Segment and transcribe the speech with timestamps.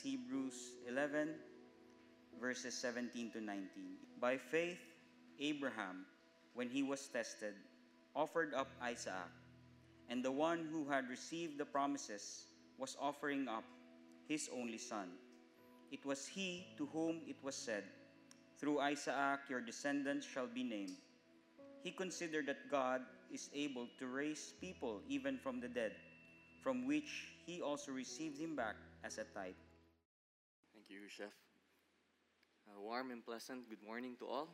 [0.00, 1.34] Hebrews 11,
[2.40, 3.68] verses 17 to 19.
[4.20, 4.78] By faith,
[5.40, 6.06] Abraham,
[6.54, 7.54] when he was tested,
[8.14, 9.30] offered up Isaac,
[10.08, 12.46] and the one who had received the promises
[12.78, 13.64] was offering up
[14.28, 15.08] his only son.
[15.90, 17.84] It was he to whom it was said,
[18.58, 20.96] Through Isaac your descendants shall be named.
[21.82, 23.02] He considered that God
[23.32, 25.92] is able to raise people even from the dead,
[26.62, 29.56] from which he also received him back as a type.
[31.02, 31.34] You, Chef.
[32.76, 34.46] A warm and pleasant good morning to all.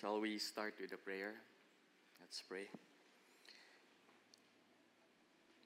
[0.00, 1.34] Shall we start with a prayer?
[2.18, 2.68] Let's pray.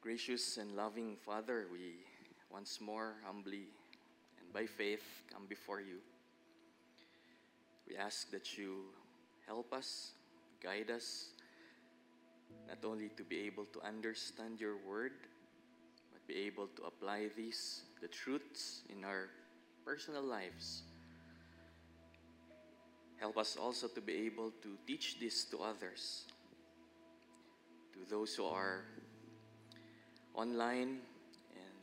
[0.01, 1.93] Gracious and loving Father, we
[2.51, 3.69] once more humbly
[4.41, 5.99] and by faith come before you.
[7.89, 8.79] We ask that you
[9.47, 10.11] help us,
[10.61, 11.27] guide us,
[12.67, 15.13] not only to be able to understand your word,
[16.29, 19.31] be able to apply these, the truths, in our
[19.85, 20.83] personal lives.
[23.19, 26.27] Help us also to be able to teach this to others,
[27.95, 28.85] to those who are
[30.35, 31.01] online
[31.51, 31.75] and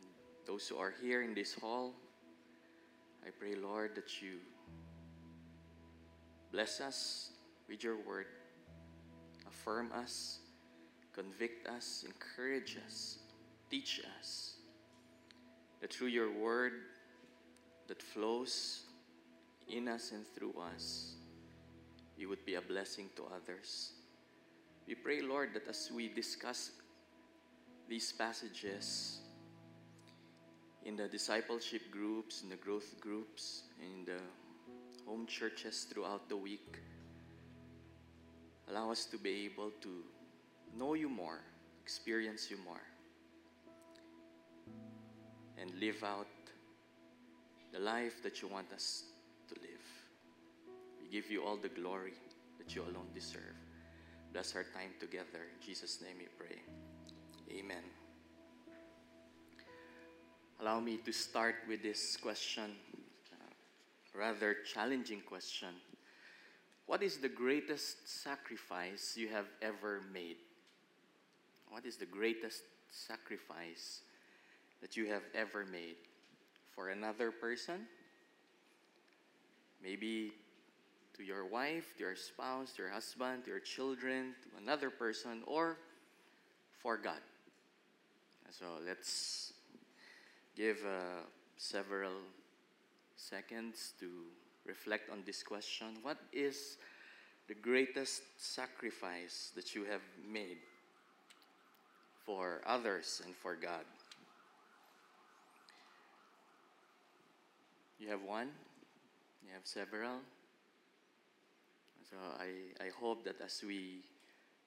[0.46, 1.94] those who are here in this hall.
[3.26, 4.38] I pray, Lord, that you
[6.52, 7.32] bless us
[7.68, 8.28] with your word,
[9.48, 10.40] affirm us,
[11.14, 13.18] convict us, encourage us,
[13.76, 14.54] teach us,
[15.82, 16.72] that through your word
[17.88, 18.84] that flows
[19.68, 21.16] in us and through us,
[22.18, 23.92] you would be a blessing to others.
[24.88, 26.72] We pray, Lord, that as we discuss
[27.90, 29.20] these passages
[30.86, 34.22] in the discipleship groups, in the growth groups, in the
[35.06, 36.80] home churches throughout the week,
[38.70, 39.90] allow us to be able to
[40.78, 41.42] know you more,
[41.84, 42.95] experience you more,
[45.60, 46.28] and live out
[47.74, 49.04] the life that you want us
[49.50, 49.86] to live.
[51.02, 52.14] We give you all the glory
[52.58, 53.56] that you alone deserve.
[54.32, 55.48] Bless our time together.
[55.60, 56.58] In Jesus' name we pray.
[57.58, 57.84] Amen.
[60.62, 62.72] Allow me to start with this question,
[63.34, 65.70] uh, rather challenging question.
[66.86, 70.38] What is the greatest sacrifice you have ever made?
[71.70, 74.02] What is the greatest sacrifice
[74.82, 75.96] that you have ever made
[76.74, 77.88] for another person?
[79.84, 80.32] Maybe
[81.16, 85.44] to your wife, to your spouse, to your husband, to your children, to another person,
[85.48, 85.78] or
[86.82, 87.22] for God.
[88.52, 89.54] So let's
[90.56, 91.24] give uh,
[91.58, 92.14] several
[93.18, 94.08] seconds to
[94.66, 95.88] reflect on this question.
[96.02, 96.78] What is
[97.48, 100.58] the greatest sacrifice that you have made
[102.26, 103.84] for others and for God?
[108.00, 108.50] You have one?
[109.44, 110.20] You have several?
[112.10, 114.02] So I, I hope that as we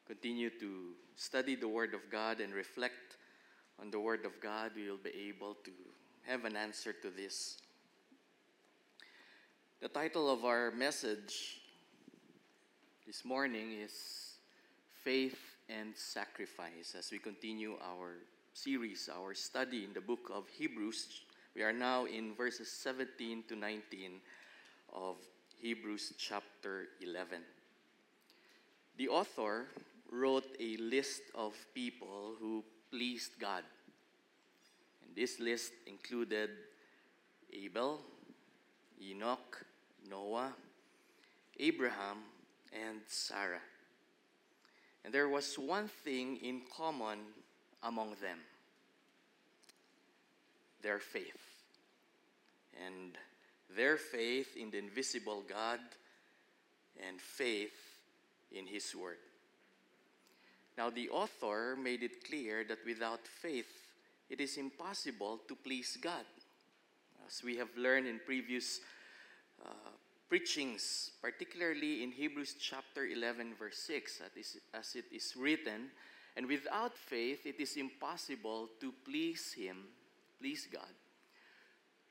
[0.06, 3.16] continue to study the Word of God and reflect
[3.80, 5.70] on the Word of God, we will be able to
[6.26, 7.58] have an answer to this.
[9.80, 11.60] The title of our message
[13.06, 14.38] this morning is
[15.04, 15.38] Faith
[15.68, 16.96] and Sacrifice.
[16.98, 18.14] As we continue our
[18.54, 21.22] series, our study in the book of Hebrews,
[21.58, 24.20] we are now in verses 17 to 19
[24.92, 25.16] of
[25.60, 27.40] Hebrews chapter 11.
[28.96, 29.66] The author
[30.12, 33.64] wrote a list of people who pleased God.
[35.04, 36.50] And this list included
[37.52, 38.02] Abel,
[39.02, 39.66] Enoch,
[40.08, 40.54] Noah,
[41.58, 42.18] Abraham,
[42.72, 43.66] and Sarah.
[45.04, 47.18] And there was one thing in common
[47.82, 48.38] among them
[50.82, 51.47] their faith.
[52.86, 53.16] And
[53.76, 55.80] their faith in the invisible God
[57.06, 57.76] and faith
[58.52, 59.18] in His Word.
[60.76, 63.66] Now, the author made it clear that without faith,
[64.30, 66.24] it is impossible to please God.
[67.26, 68.80] As we have learned in previous
[69.64, 69.90] uh,
[70.28, 74.22] preachings, particularly in Hebrews chapter 11, verse 6,
[74.72, 75.90] as it is written,
[76.36, 79.78] and without faith, it is impossible to please Him,
[80.38, 80.94] please God.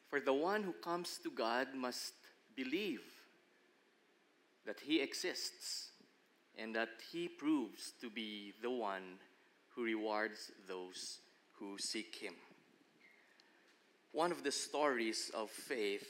[0.10, 2.14] For the one who comes to God must
[2.56, 3.02] believe
[4.66, 5.90] that He exists
[6.58, 9.20] and that He proves to be the one
[9.76, 11.20] who rewards those
[11.54, 12.34] who seek Him.
[14.12, 16.08] One of the stories of faith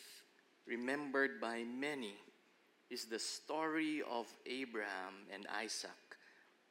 [0.65, 2.15] remembered by many
[2.89, 5.89] is the story of Abraham and Isaac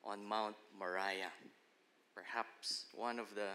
[0.04, 1.32] on Mount Moriah.
[2.14, 3.50] Perhaps one of the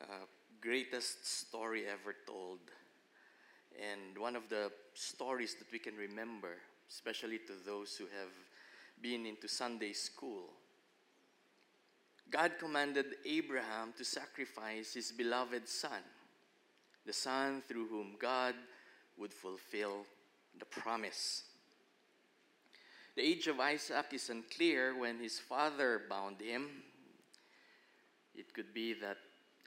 [0.00, 0.26] uh,
[0.60, 2.58] greatest story ever told,
[3.80, 6.56] and one of the stories that we can remember,
[6.88, 8.32] especially to those who have
[9.00, 10.50] been into Sunday school.
[12.30, 16.02] God commanded Abraham to sacrifice his beloved son,
[17.06, 18.54] the son through whom God
[19.18, 20.04] would fulfill
[20.58, 21.44] the promise.
[23.16, 26.68] The age of Isaac is unclear when his father bound him.
[28.34, 29.18] It could be that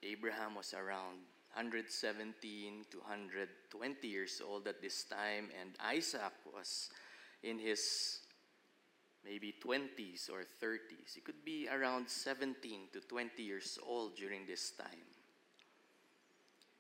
[0.06, 1.24] Abraham was around
[1.56, 6.90] 117 to 120 years old at this time, and Isaac was
[7.42, 8.20] in his
[9.24, 11.16] maybe 20s or 30s.
[11.16, 15.08] He could be around 17 to 20 years old during this time.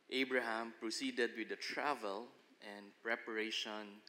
[0.09, 2.25] Abraham proceeded with the travel
[2.75, 4.01] and preparation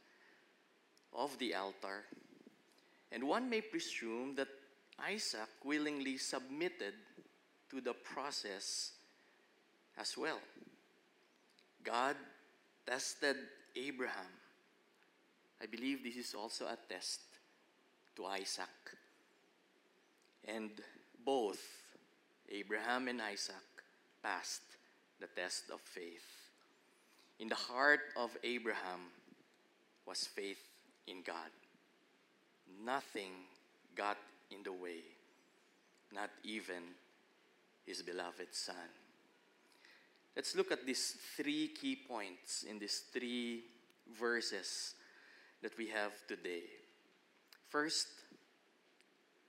[1.12, 2.04] of the altar,
[3.12, 4.48] and one may presume that
[4.98, 6.94] Isaac willingly submitted
[7.70, 8.92] to the process
[9.98, 10.38] as well.
[11.82, 12.16] God
[12.86, 13.36] tested
[13.76, 14.32] Abraham.
[15.62, 17.20] I believe this is also a test
[18.16, 18.68] to Isaac.
[20.46, 20.70] And
[21.24, 21.62] both
[22.50, 23.54] Abraham and Isaac
[24.22, 24.62] passed
[25.20, 26.26] the test of faith.
[27.38, 29.00] In the heart of Abraham
[30.06, 30.62] was faith
[31.06, 31.50] in God.
[32.84, 33.32] Nothing
[33.94, 34.16] got
[34.50, 35.00] in the way,
[36.12, 36.82] not even
[37.86, 39.03] his beloved son.
[40.36, 43.64] Let's look at these three key points in these three
[44.18, 44.94] verses
[45.62, 46.64] that we have today.
[47.68, 48.08] First,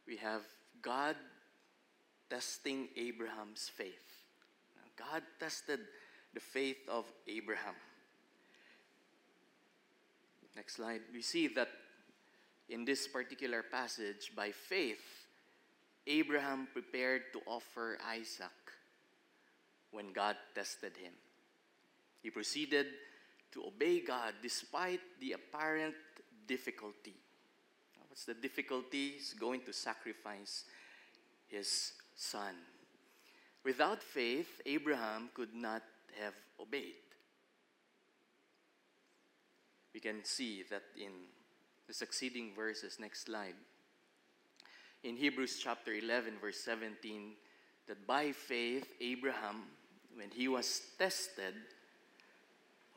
[0.07, 0.41] we have
[0.81, 1.15] God
[2.29, 4.23] testing Abraham's faith.
[4.95, 5.79] God tested
[6.33, 7.73] the faith of Abraham.
[10.55, 11.01] Next slide.
[11.13, 11.67] We see that
[12.69, 15.27] in this particular passage, by faith,
[16.07, 18.64] Abraham prepared to offer Isaac
[19.95, 21.13] when God tested him.
[22.21, 22.87] He proceeded
[23.53, 25.95] to obey God despite the apparent
[26.47, 27.15] difficulty.
[28.09, 29.11] What's the difficulty?
[29.11, 30.65] He's going to sacrifice
[31.47, 32.55] his son.
[33.63, 35.81] Without faith, Abraham could not
[36.21, 36.95] have obeyed.
[39.93, 41.11] We can see that in
[41.87, 42.97] the succeeding verses.
[42.99, 43.55] Next slide.
[45.03, 47.33] In Hebrews chapter 11, verse 17,
[47.87, 49.63] that by faith, Abraham
[50.15, 51.53] when he was tested,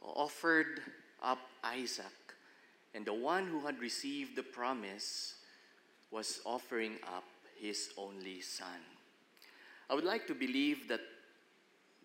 [0.02, 0.80] offered
[1.22, 2.04] up Isaac.
[2.94, 5.34] And the one who had received the promise
[6.10, 7.24] was offering up
[7.60, 8.80] his only son.
[9.90, 11.00] I would like to believe that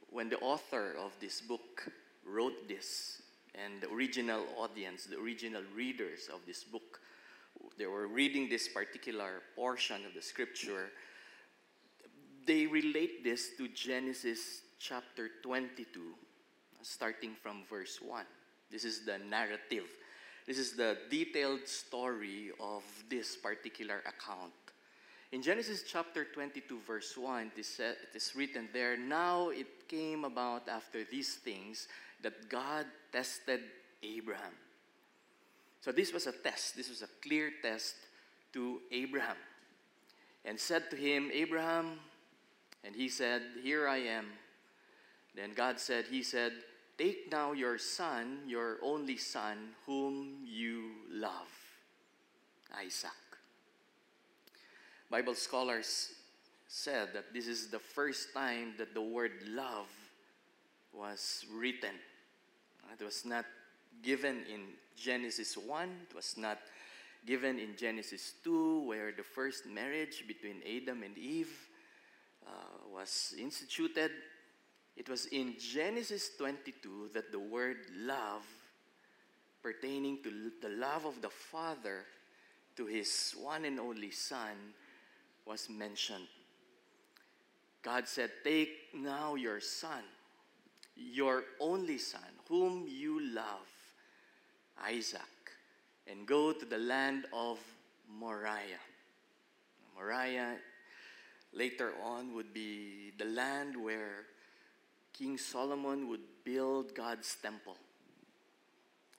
[0.10, 1.92] when the author of this book
[2.26, 3.22] wrote this,
[3.56, 7.00] and the original audience, the original readers of this book,
[7.78, 10.90] they were reading this particular portion of the scripture,
[12.46, 15.88] they relate this to Genesis chapter 22,
[16.82, 18.26] starting from verse 1.
[18.70, 19.88] This is the narrative.
[20.46, 24.52] This is the detailed story of this particular account.
[25.32, 30.26] In Genesis chapter 22, verse 1, it is, it is written there Now it came
[30.26, 31.88] about after these things
[32.22, 33.62] that God tested
[34.04, 34.52] Abraham.
[35.80, 37.96] So this was a test, this was a clear test
[38.52, 39.38] to Abraham.
[40.44, 42.00] And said to him, Abraham,
[42.84, 44.26] and he said, Here I am.
[45.36, 46.54] Then God said, He said,
[46.98, 51.50] Take now your son, your only son, whom you love,
[52.80, 53.12] Isaac.
[55.10, 56.12] Bible scholars
[56.68, 59.88] said that this is the first time that the word love
[60.92, 61.96] was written.
[63.00, 63.46] It was not
[64.04, 64.62] given in
[64.96, 66.60] Genesis 1, it was not
[67.26, 71.52] given in Genesis 2, where the first marriage between Adam and Eve
[72.46, 72.50] uh,
[72.94, 74.12] was instituted.
[74.96, 78.46] It was in Genesis 22 that the word love,
[79.62, 82.06] pertaining to the love of the Father
[82.76, 84.74] to his one and only Son,
[85.46, 86.28] was mentioned.
[87.82, 90.04] God said, Take now your son,
[90.96, 93.68] your only son, whom you love,
[94.86, 95.22] Isaac,
[96.08, 97.60] and go to the land of
[98.10, 98.84] Moriah.
[99.96, 100.56] Moriah
[101.52, 104.26] later on would be the land where
[105.14, 107.78] King Solomon would build God's temple.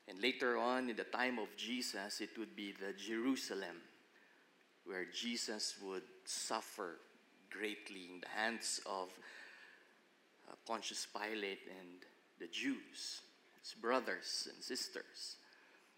[0.09, 3.77] And later on, in the time of Jesus, it would be the Jerusalem
[4.85, 6.97] where Jesus would suffer
[7.51, 9.09] greatly in the hands of
[10.51, 11.89] uh, Pontius Pilate and
[12.39, 13.23] the Jews,
[13.63, 15.37] his brothers and sisters.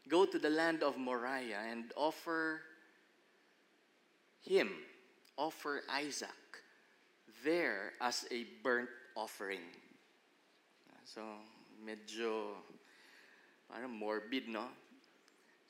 [0.08, 2.60] Go to the land of Moriah and offer
[4.40, 4.70] him,
[5.36, 6.28] offer Isaac
[7.44, 9.60] there as a burnt offering.
[11.06, 11.22] So,
[11.86, 12.58] medyo
[13.70, 14.66] parang morbid, no?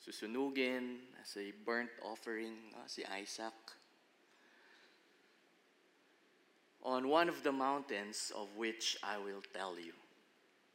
[0.01, 2.81] Susunugin as a burnt offering no?
[2.89, 3.53] si Isaac.
[6.89, 9.93] On one of the mountains of which I will tell you.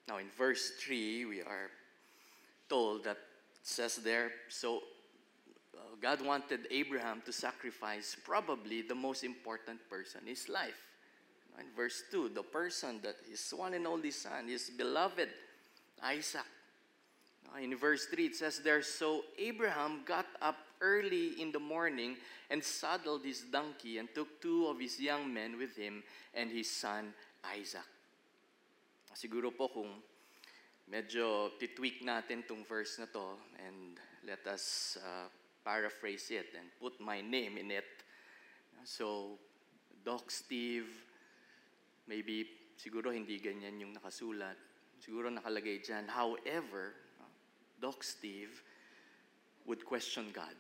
[0.08, 1.74] Now, in verse 3, we are
[2.70, 4.84] told that it says there, so
[5.74, 10.91] uh, God wanted Abraham to sacrifice probably the most important person in his life.
[11.60, 15.30] In verse 2, the person that his one and only son, his beloved
[16.04, 16.48] Isaac.
[17.60, 22.16] In verse 3, it says there, So Abraham got up early in the morning
[22.50, 26.04] and saddled his donkey and took two of his young men with him
[26.34, 27.88] and his son Isaac.
[29.12, 29.92] Siguro po kung
[30.88, 35.28] medyo titweak natin tong verse na to and let us uh,
[35.64, 37.88] paraphrase it and put my name in it.
[38.84, 39.38] So,
[40.04, 40.90] Doc Steve,
[42.08, 44.58] maybe siguro hindi ganyan yung nakasulat.
[45.02, 46.06] Siguro nakalagay dyan.
[46.10, 46.94] However,
[47.82, 48.62] Doc Steve
[49.66, 50.54] would question God.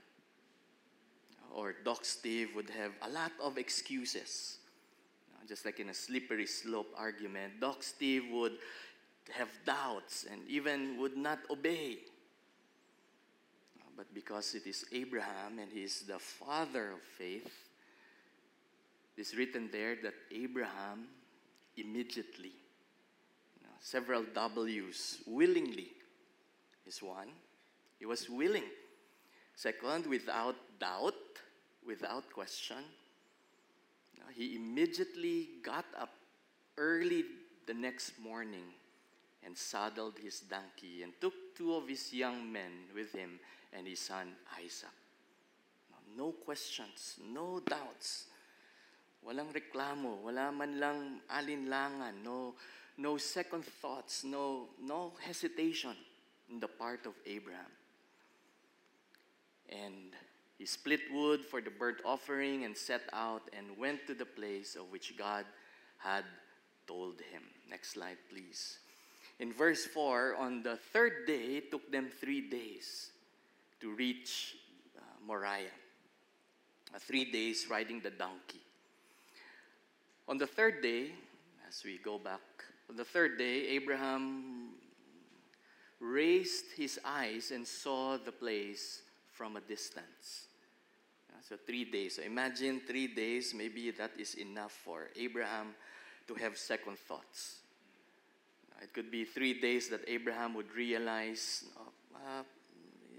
[1.53, 4.57] Or Doc Steve would have a lot of excuses.
[5.47, 8.57] Just like in a slippery slope argument, Doc Steve would
[9.29, 11.99] have doubts and even would not obey.
[13.97, 17.51] But because it is Abraham and he is the father of faith,
[19.17, 21.07] it is written there that Abraham
[21.77, 22.53] immediately,
[23.79, 25.91] several W's, willingly
[26.85, 27.29] is one.
[27.99, 28.69] He was willing.
[29.55, 31.13] Second, without doubt,
[31.85, 32.83] without question,
[34.33, 36.13] he immediately got up
[36.77, 37.25] early
[37.67, 38.63] the next morning
[39.45, 43.39] and saddled his donkey and took two of his young men with him
[43.73, 44.89] and his son Isaac.
[46.17, 48.25] No questions, no doubts.
[49.25, 52.55] Walang reklamo, wala man lang alinlangan, no,
[52.97, 55.95] no second thoughts, no, no hesitation
[56.49, 57.71] in the part of Abraham.
[59.69, 60.13] And
[60.57, 64.75] he split wood for the burnt offering and set out and went to the place
[64.75, 65.45] of which God
[65.97, 66.25] had
[66.87, 67.43] told him.
[67.69, 68.77] Next slide, please.
[69.39, 73.11] In verse 4, on the third day, it took them three days
[73.79, 74.55] to reach
[74.97, 75.73] uh, Moriah.
[76.93, 78.60] Uh, three days riding the donkey.
[80.27, 81.11] On the third day,
[81.67, 82.41] as we go back,
[82.89, 84.71] on the third day, Abraham
[85.99, 90.47] raised his eyes and saw the place from a distance.
[91.47, 92.15] So, three days.
[92.15, 95.73] So, imagine three days, maybe that is enough for Abraham
[96.27, 97.57] to have second thoughts.
[98.81, 102.43] It could be three days that Abraham would realize uh, uh,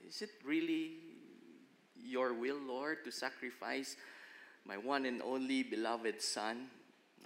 [0.09, 0.93] is it really
[2.05, 3.97] your will, Lord, to sacrifice
[4.65, 6.69] my one and only beloved son?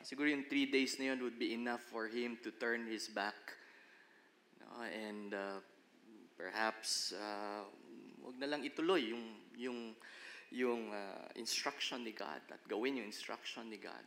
[0.06, 3.34] Siguro yung three days na yun would be enough for him to turn his back
[4.62, 4.86] no?
[4.86, 5.58] and uh,
[6.38, 7.66] perhaps uh,
[8.22, 9.98] wag na lang ituloy yung yung
[10.54, 14.06] yung uh, instruction ni God at gawin yung instruction ni God.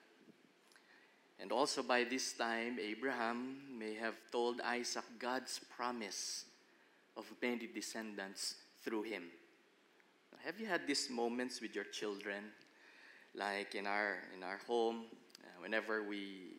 [1.36, 6.48] And also by this time, Abraham may have told Isaac God's promise
[7.20, 8.56] of many descendants
[8.88, 9.28] through him.
[10.48, 12.56] Have you had these moments with your children?
[13.36, 15.12] Like in our in our home,
[15.62, 16.54] whenever we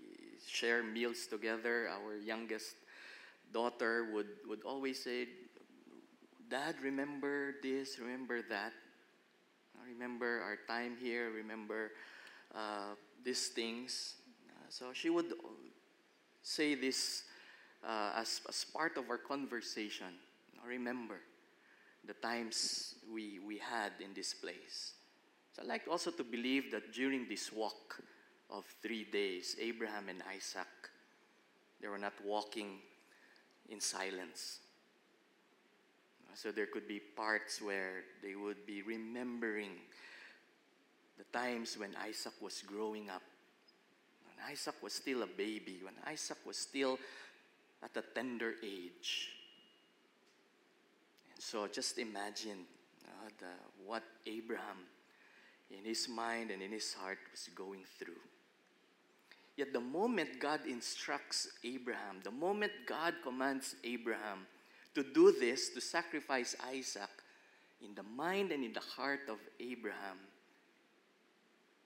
[0.47, 2.75] share meals together, our youngest
[3.53, 5.29] daughter would, would always say,
[6.49, 8.73] Dad, remember this, remember that.
[9.89, 11.93] Remember our time here, remember
[12.55, 14.15] uh, these things.
[14.49, 15.33] Uh, so she would
[16.43, 17.25] say this
[17.87, 20.15] uh, as, as part of our conversation.
[20.67, 21.17] Remember
[22.07, 24.95] the times we, we had in this place.
[25.53, 28.01] So I like also to believe that during this walk
[28.53, 30.67] of three days, Abraham and Isaac,
[31.81, 32.79] they were not walking
[33.69, 34.61] in silence.
[36.35, 39.73] So there could be parts where they would be remembering
[41.19, 43.23] the times when Isaac was growing up,
[44.25, 46.99] when Isaac was still a baby, when Isaac was still
[47.83, 49.33] at a tender age.
[51.35, 52.65] And so just imagine
[53.05, 54.79] uh, the, what Abraham,
[55.71, 58.21] in his mind and in his heart, was going through.
[59.61, 64.47] Yet the moment God instructs Abraham, the moment God commands Abraham
[64.95, 67.11] to do this, to sacrifice Isaac,
[67.85, 70.17] in the mind and in the heart of Abraham,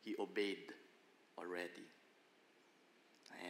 [0.04, 0.71] he obeyed
[1.37, 1.83] already.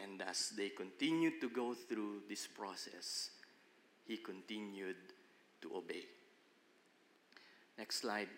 [0.02, 3.28] And as they continued to go through this process,
[4.07, 4.97] he continued
[5.61, 6.07] to obey.
[7.76, 8.28] Next slide.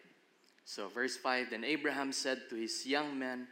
[0.65, 3.47] So, verse 5 Then Abraham said to his young men,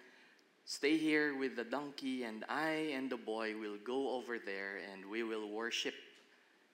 [0.67, 5.05] Stay here with the donkey, and I and the boy will go over there and
[5.11, 5.95] we will worship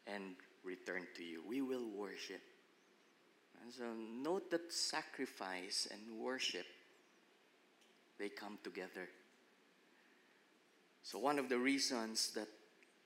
[0.07, 1.43] and return to you.
[1.49, 2.41] We will worship.
[3.63, 3.85] And so
[4.23, 6.67] note that sacrifice and worship
[8.19, 9.09] they come together.
[11.03, 12.49] So one of the reasons that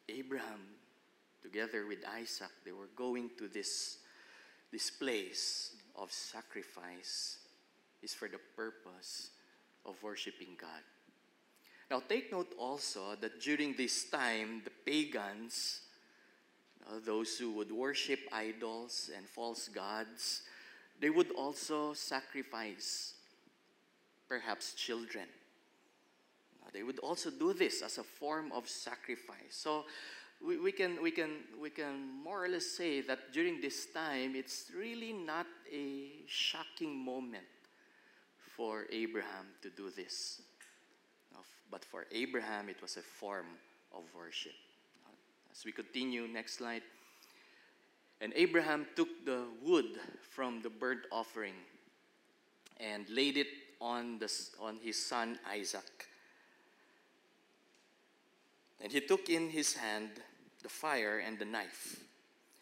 [0.09, 0.61] Abraham
[1.43, 3.99] together with Isaac they were going to this
[4.73, 7.39] this place of sacrifice
[8.03, 9.31] is for the purpose
[9.87, 10.83] of worshiping God.
[11.91, 15.81] Now, take note also that during this time, the pagans,
[17.05, 20.43] those who would worship idols and false gods,
[21.01, 23.15] they would also sacrifice
[24.29, 25.27] perhaps children.
[26.73, 29.51] They would also do this as a form of sacrifice.
[29.51, 29.85] So,
[30.45, 34.35] we, we, can, we, can, we can more or less say that during this time,
[34.35, 37.45] it's really not a shocking moment
[38.57, 40.41] for Abraham to do this.
[41.71, 43.47] But for Abraham, it was a form
[43.93, 44.53] of worship.
[45.51, 46.83] As we continue, next slide.
[48.21, 49.99] And Abraham took the wood
[50.31, 51.55] from the burnt offering
[52.79, 53.49] and laid it
[53.81, 56.09] on, the, on his son Isaac.
[58.81, 60.11] And he took in his hand
[60.63, 62.01] the fire and the knife.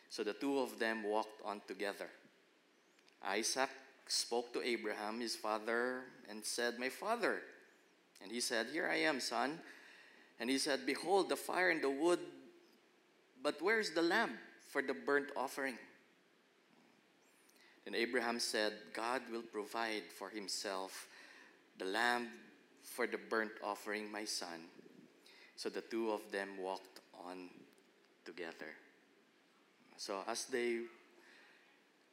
[0.08, 2.08] So the two of them walked on together.
[3.24, 3.70] Isaac
[4.06, 7.42] spoke to Abraham, his father, and said, My father.
[8.22, 9.58] And he said, Here I am, son.
[10.38, 12.20] And he said, Behold, the fire and the wood,
[13.42, 15.78] but where's the lamb for the burnt offering?
[17.86, 21.08] And Abraham said, God will provide for himself
[21.78, 22.28] the lamb
[22.82, 24.66] for the burnt offering, my son.
[25.56, 27.48] So the two of them walked on
[28.24, 28.74] together.
[29.96, 30.80] So as they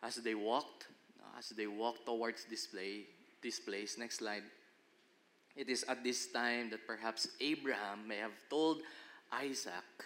[0.02, 0.88] as they walked,
[1.38, 2.68] as they walked towards this,
[3.42, 4.44] this place, next slide,
[5.56, 8.82] it is at this time that perhaps Abraham may have told
[9.32, 10.06] Isaac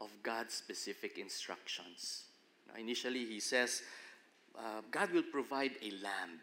[0.00, 2.24] of God's specific instructions.
[2.68, 3.82] Now, initially, he says,
[4.58, 6.40] uh, God will provide a lamb.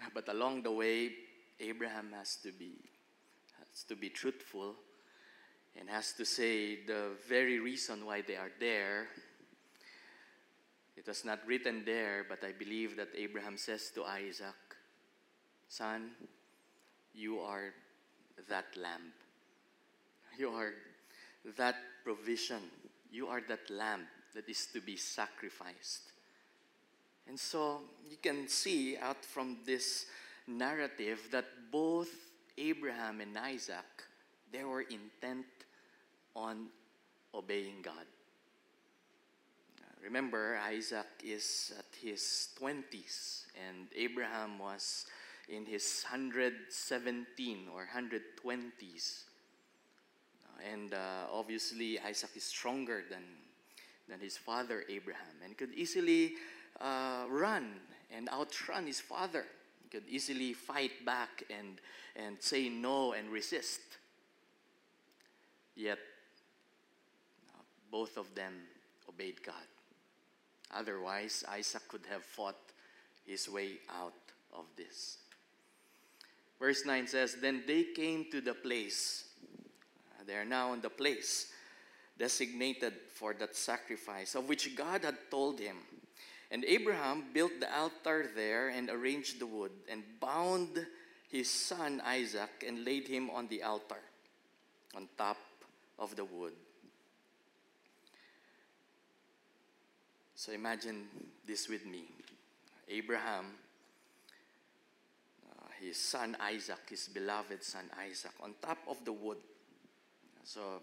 [0.14, 1.12] But along the way,
[1.60, 2.72] Abraham has to be,
[3.58, 4.76] has to be truthful
[5.78, 9.08] and has to say the very reason why they are there
[10.98, 14.56] it was not written there, but I believe that Abraham says to Isaac,
[15.68, 16.10] Son,
[17.14, 17.72] you are
[18.48, 19.12] that lamb.
[20.38, 20.72] You are
[21.56, 22.62] that provision.
[23.12, 26.02] You are that lamb that is to be sacrificed.
[27.28, 30.06] And so you can see out from this
[30.48, 32.08] narrative that both
[32.56, 33.84] Abraham and Isaac
[34.50, 35.46] they were intent
[36.34, 36.68] on
[37.34, 38.06] obeying God.
[40.02, 45.06] Remember, Isaac is at his 20s, and Abraham was
[45.48, 49.22] in his 117 or 120s.
[50.72, 53.22] And uh, obviously, Isaac is stronger than,
[54.08, 56.34] than his father Abraham and could easily
[56.80, 57.74] uh, run
[58.14, 59.44] and outrun his father.
[59.82, 61.80] He could easily fight back and,
[62.16, 63.80] and say no and resist.
[65.76, 65.98] Yet,
[67.50, 68.52] uh, both of them
[69.08, 69.54] obeyed God.
[70.74, 72.56] Otherwise, Isaac could have fought
[73.26, 74.12] his way out
[74.52, 75.18] of this.
[76.58, 79.24] Verse 9 says, Then they came to the place.
[80.18, 81.52] Uh, they are now in the place
[82.18, 85.76] designated for that sacrifice, of which God had told him.
[86.50, 90.86] And Abraham built the altar there and arranged the wood, and bound
[91.30, 94.00] his son Isaac and laid him on the altar
[94.96, 95.36] on top
[95.98, 96.54] of the wood.
[100.38, 101.08] So imagine
[101.48, 102.04] this with me
[102.88, 103.46] Abraham,
[105.50, 109.38] uh, his son Isaac, his beloved son Isaac, on top of the wood.
[110.44, 110.80] So,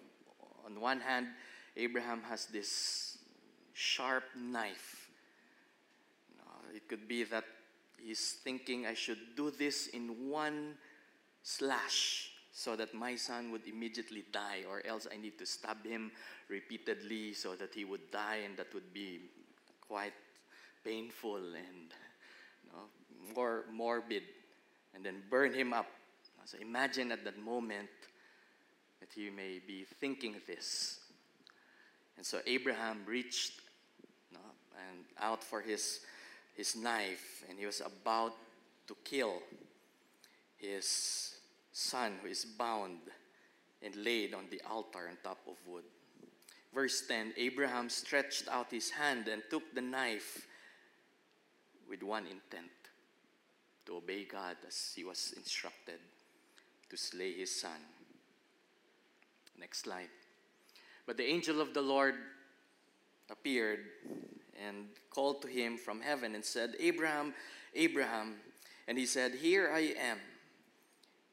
[0.65, 1.27] on one hand,
[1.77, 3.17] Abraham has this
[3.71, 5.07] sharp knife.
[6.37, 7.45] Uh, it could be that
[7.97, 10.73] he's thinking, I should do this in one
[11.43, 16.11] slash so that my son would immediately die, or else I need to stab him
[16.49, 19.21] repeatedly so that he would die, and that would be
[19.87, 20.13] quite
[20.83, 21.91] painful and
[22.63, 24.23] you know, more morbid,
[24.93, 25.87] and then burn him up.
[26.45, 27.89] So imagine at that moment
[28.99, 30.99] that he may be thinking this.
[32.17, 33.61] And so Abraham reached
[34.31, 34.45] you know,
[34.89, 36.01] and out for his,
[36.53, 38.33] his knife, and he was about
[38.87, 39.41] to kill
[40.57, 41.35] his
[41.71, 42.99] son who is bound
[43.81, 45.83] and laid on the altar on top of wood.
[46.75, 50.45] Verse 10 Abraham stretched out his hand and took the knife
[51.89, 52.69] with one intent
[53.85, 55.99] to obey God as he was instructed.
[56.87, 57.81] to slay his son.
[59.59, 60.09] Next slide.
[61.07, 62.13] But the angel of the Lord
[63.31, 63.79] appeared
[64.63, 67.33] and called to him from heaven and said, Abraham,
[67.73, 68.35] Abraham.
[68.87, 70.19] And he said, Here I am.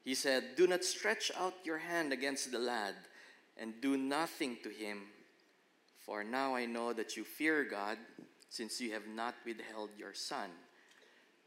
[0.03, 2.95] He said, Do not stretch out your hand against the lad
[3.55, 5.03] and do nothing to him.
[6.05, 7.97] For now I know that you fear God,
[8.49, 10.49] since you have not withheld your son,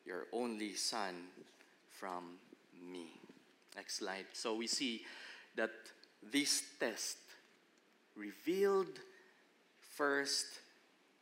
[0.05, 1.15] your only son,
[1.91, 2.37] from
[2.91, 3.21] me.
[3.75, 4.27] Next slide.
[4.33, 5.05] So we see
[5.57, 5.71] that
[6.23, 7.19] this test
[8.17, 8.99] revealed
[9.95, 10.47] first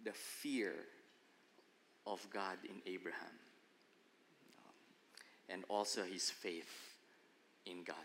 [0.04, 0.74] the fear
[2.06, 3.38] of God in Abraham
[5.48, 6.94] and also his faith
[7.66, 7.96] in God.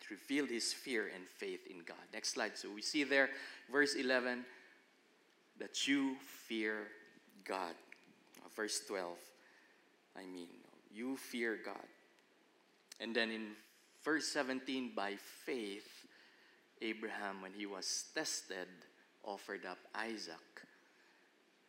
[0.00, 1.98] It revealed his fear and faith in God.
[2.12, 2.56] Next slide.
[2.56, 3.30] So we see there,
[3.70, 4.44] verse 11,
[5.58, 6.88] that you fear
[7.44, 7.74] God.
[8.38, 9.16] Uh, verse 12,
[10.16, 10.48] I mean,
[10.92, 11.76] you fear God.
[13.00, 13.48] And then in
[14.02, 16.06] verse 17, by faith,
[16.82, 18.68] Abraham, when he was tested,
[19.24, 20.36] offered up Isaac.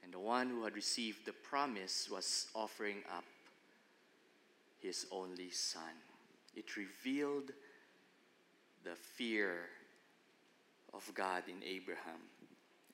[0.04, 3.26] And the one who had received the promise was offering up
[4.82, 5.84] his only son.
[6.56, 7.52] It revealed
[8.84, 9.70] the fear
[10.94, 12.22] of God in Abraham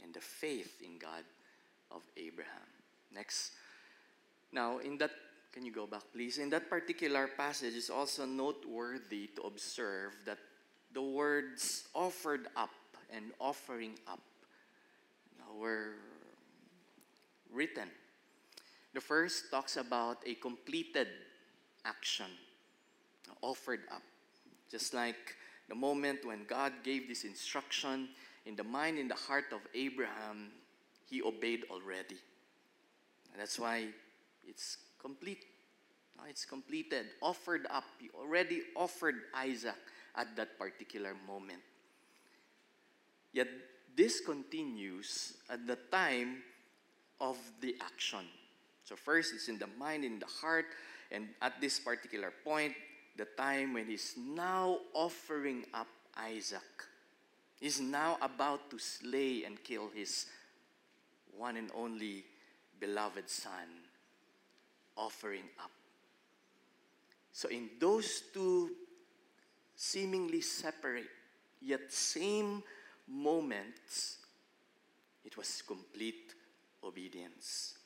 [0.04, 1.24] and the faith in God
[1.92, 2.68] of Abraham.
[3.14, 3.52] Next.
[4.52, 5.12] Now, in that,
[5.54, 6.38] can you go back, please?
[6.38, 10.38] In that particular passage, it's also noteworthy to observe that
[10.94, 12.70] the words offered up
[13.14, 14.20] and offering up
[15.58, 15.94] were
[17.52, 17.90] written.
[18.94, 21.08] The first talks about a completed
[21.86, 22.28] action
[23.42, 24.02] offered up.
[24.70, 25.36] Just like
[25.70, 28.10] the moment when God gave this instruction
[28.46, 30.52] in the mind, in the heart of Abraham,
[31.10, 32.18] he obeyed already.
[33.34, 33.88] And that's why
[34.48, 35.46] it's complete.
[36.30, 37.84] It's completed, offered up.
[38.00, 39.76] He already offered Isaac
[40.16, 41.62] at that particular moment.
[43.34, 43.48] Yet
[43.96, 46.42] this continues at the time
[47.22, 48.26] of the action.
[48.84, 50.66] So, first, it's in the mind, in the heart,
[51.12, 52.74] and at this particular point,
[53.18, 56.62] the time when he's now offering up Isaac.
[57.60, 60.28] He's now about to slay and kill his
[61.36, 62.24] one and only
[62.80, 63.68] beloved son,
[64.96, 65.72] offering up.
[67.32, 68.72] So, in those two
[69.76, 71.10] seemingly separate
[71.62, 72.64] yet same
[73.08, 74.18] moments,
[75.26, 76.34] it was complete
[76.84, 77.78] obedience.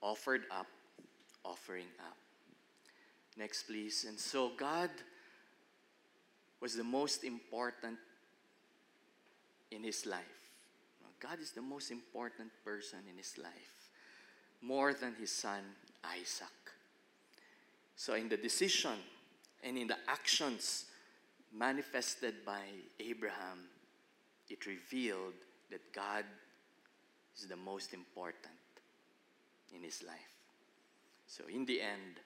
[0.00, 0.66] Offered up
[1.44, 2.16] offering up.
[3.36, 4.04] Next, please.
[4.08, 4.90] And so, God
[6.60, 7.98] was the most important
[9.70, 10.38] in his life.
[11.20, 13.90] God is the most important person in his life,
[14.62, 15.62] more than his son
[16.04, 16.48] Isaac.
[17.96, 18.98] So, in the decision
[19.64, 20.84] and in the actions
[21.52, 22.60] manifested by
[23.00, 23.64] Abraham,
[24.48, 25.34] it revealed
[25.70, 26.24] that God
[27.36, 28.54] is the most important
[29.74, 30.37] in his life.
[31.28, 32.20] So, in the end,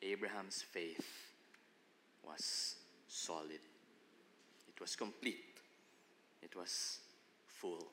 [0.00, 1.06] Abraham's faith
[2.26, 2.76] was
[3.06, 3.60] solid,
[4.66, 5.60] it was complete,
[6.42, 7.00] it was
[7.46, 7.86] full.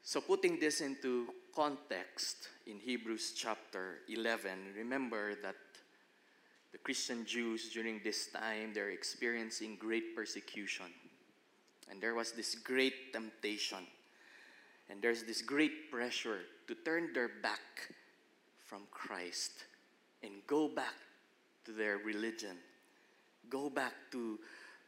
[0.00, 5.56] So, putting this into context in Hebrews chapter 11, remember that
[6.70, 10.86] the Christian Jews during this time they're experiencing great persecution.
[11.90, 13.86] And there was this great temptation.
[14.90, 17.94] And there's this great pressure to turn their back
[18.66, 19.64] from Christ
[20.22, 20.94] and go back
[21.64, 22.56] to their religion,
[23.50, 24.38] go back to,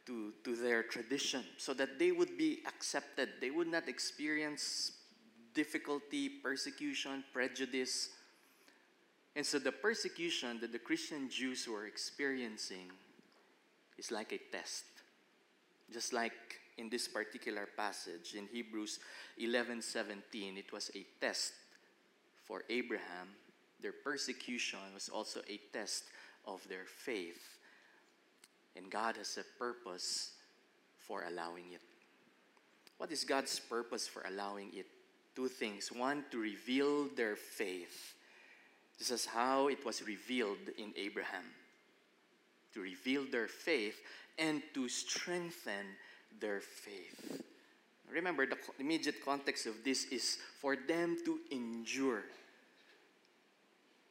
[0.05, 3.29] to, to their tradition, so that they would be accepted.
[3.39, 4.93] They would not experience
[5.53, 8.09] difficulty, persecution, prejudice.
[9.35, 12.91] And so the persecution that the Christian Jews were experiencing
[13.97, 14.85] is like a test.
[15.91, 18.99] Just like in this particular passage in Hebrews
[19.37, 21.53] 11:17, it was a test
[22.51, 23.29] for Abraham,
[23.81, 26.03] their persecution was also a test
[26.45, 27.59] of their faith.
[28.75, 30.31] And God has a purpose
[30.99, 31.81] for allowing it.
[32.97, 34.85] What is God's purpose for allowing it?
[35.33, 35.93] Two things.
[35.93, 38.15] One, to reveal their faith.
[38.99, 41.45] This is how it was revealed in Abraham.
[42.73, 43.99] To reveal their faith
[44.37, 45.85] and to strengthen
[46.39, 47.41] their faith.
[48.11, 52.23] Remember, the immediate context of this is for them to endure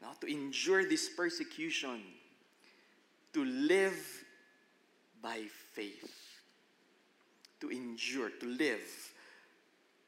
[0.01, 2.01] now, to endure this persecution,
[3.33, 4.25] to live
[5.23, 6.41] by faith,
[7.61, 9.13] to endure, to live,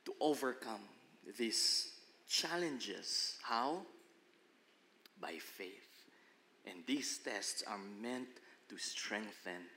[0.07, 0.81] to overcome
[1.38, 1.92] these
[2.27, 3.37] challenges.
[3.42, 3.83] How?
[5.20, 5.88] By faith.
[6.66, 8.29] And these tests are meant
[8.68, 9.68] to strengthen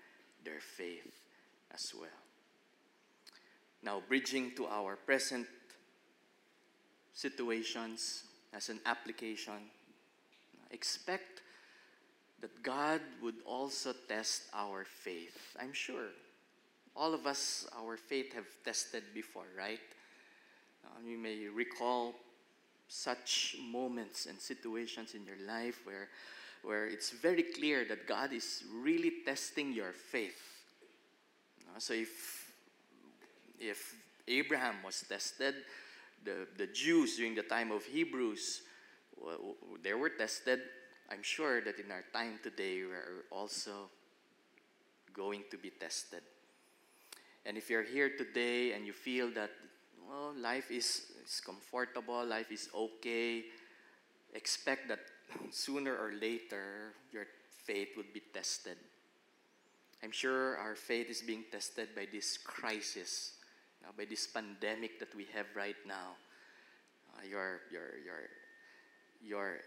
[0.45, 1.11] their faith
[1.73, 2.24] as well.
[3.85, 5.45] Now, bridging to our present
[7.13, 9.69] situations as an application,
[10.71, 11.43] expect
[12.41, 15.55] that God would also test our faith.
[15.61, 16.07] I'm sure
[16.95, 19.79] all of us, our faith have tested before, right?
[20.83, 22.15] Uh, you may recall
[22.87, 26.07] such moments and situations in your life where,
[26.63, 30.41] where it's very clear that God is really testing your faith.
[31.69, 32.44] Uh, so if,
[33.59, 33.95] if
[34.27, 35.55] Abraham was tested,
[36.23, 38.61] the, the Jews during the time of Hebrews,
[39.17, 40.59] well, they were tested.
[41.11, 43.89] I'm sure that in our time today, we're also
[45.13, 46.21] going to be tested.
[47.45, 49.51] And if you're here today and you feel that,
[50.09, 53.43] well, life is, is comfortable, life is okay,
[54.33, 54.99] expect that
[55.51, 57.25] sooner or later your
[57.65, 58.77] faith would be tested.
[60.03, 63.33] I'm sure our faith is being tested by this crisis,
[63.85, 66.15] uh, by this pandemic that we have right now.
[67.15, 68.21] Uh, your, your, your,
[69.23, 69.57] your,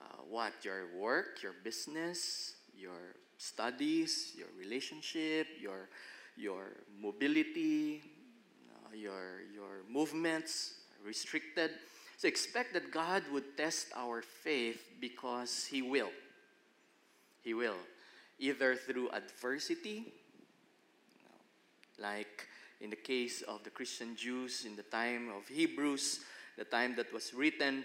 [0.00, 0.52] uh, what?
[0.62, 5.88] Your work, your business, your studies, your relationship, your
[6.36, 8.02] your mobility,
[8.74, 11.70] uh, your, your movements restricted.
[12.16, 16.10] So expect that God would test our faith because He will.
[17.42, 17.76] He will.
[18.38, 20.12] Either through adversity,
[21.98, 22.48] like
[22.82, 26.20] in the case of the Christian Jews in the time of Hebrews,
[26.58, 27.84] the time that was written,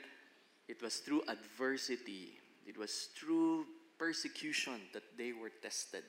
[0.68, 2.34] it was through adversity,
[2.66, 3.66] it was through
[4.00, 6.04] persecution that they were tested.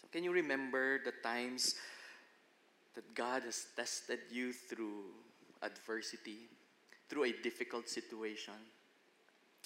[0.00, 1.74] So, can you remember the times
[2.94, 5.02] that God has tested you through
[5.60, 6.48] adversity,
[7.08, 8.54] through a difficult situation?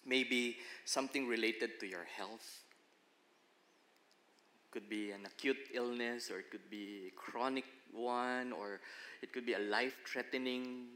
[0.06, 2.61] Maybe something related to your health.
[4.72, 8.80] Could be an acute illness, or it could be a chronic one, or
[9.22, 10.86] it could be a life threatening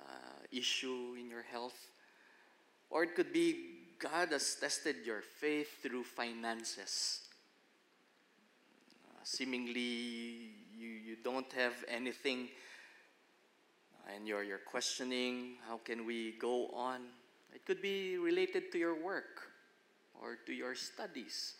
[0.00, 1.78] uh, issue in your health.
[2.90, 7.20] Or it could be God has tested your faith through finances.
[9.22, 12.48] Seemingly you, you don't have anything
[14.14, 17.00] and you're, you're questioning how can we go on?
[17.54, 19.50] It could be related to your work
[20.20, 21.54] or to your studies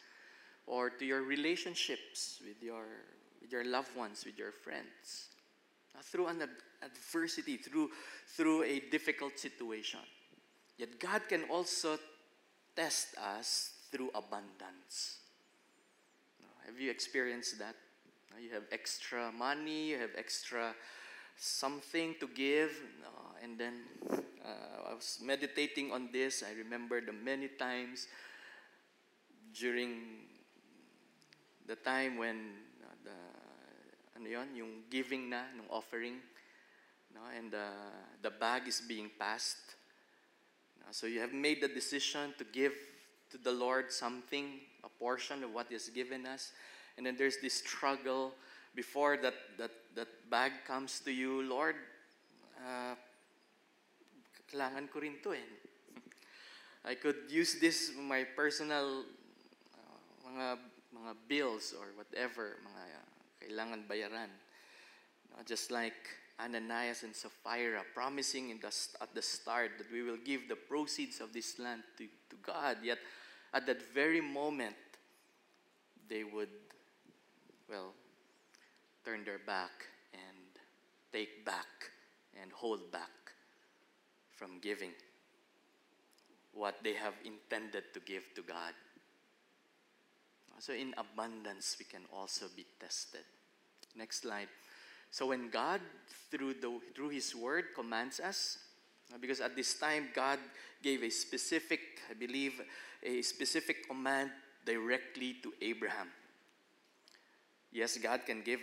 [0.66, 2.85] or to your relationships with your
[3.40, 5.29] with your loved ones with your friends
[5.96, 6.48] uh, through an ad-
[6.83, 7.90] adversity through
[8.37, 10.00] through a difficult situation
[10.79, 11.98] yet god can also
[12.77, 15.18] test us through abundance
[16.66, 17.77] have you experienced that?
[18.40, 20.74] You have extra money, you have extra
[21.37, 22.72] something to give,
[23.42, 23.74] and then
[24.11, 26.42] uh, I was meditating on this.
[26.42, 28.09] I remember the many times
[29.55, 30.27] during
[31.66, 32.37] the time when
[32.83, 33.18] uh, the
[34.20, 36.20] ano yon, yung giving na, ng offering,
[37.14, 37.68] no, and uh,
[38.22, 39.77] the bag is being passed.
[40.90, 42.74] So you have made the decision to give
[43.31, 46.53] to the Lord something, a portion of what He's given us.
[46.96, 48.33] And then there's this struggle
[48.74, 51.74] before that, that, that bag comes to you, Lord,
[52.59, 52.94] uh,
[54.50, 55.48] kailangan ko rin to eh.
[56.85, 59.03] I could use this my personal
[59.74, 60.59] uh, mga
[60.94, 63.11] mga bills or whatever, mga uh,
[63.42, 64.30] kailangan bayaran.
[65.44, 65.98] Just like
[66.38, 71.20] Ananias and Sapphira promising in the, at the start that we will give the proceeds
[71.20, 72.98] of this land to, to God, yet
[73.52, 74.76] at that very moment,
[76.09, 76.48] they would,
[77.68, 77.92] well,
[79.04, 79.70] turn their back
[80.12, 80.38] and
[81.12, 81.90] take back
[82.40, 83.11] and hold back
[84.33, 84.90] from giving
[86.52, 88.74] what they have intended to give to God.
[90.64, 93.20] So, in abundance, we can also be tested.
[93.94, 94.48] Next slide.
[95.11, 95.83] So, when God,
[96.31, 98.57] through, the, through His Word, commands us,
[99.12, 100.38] uh, because at this time, God
[100.83, 102.62] gave a specific, I believe,
[103.03, 104.31] a specific command
[104.64, 106.09] directly to Abraham.
[107.70, 108.61] Yes, God can give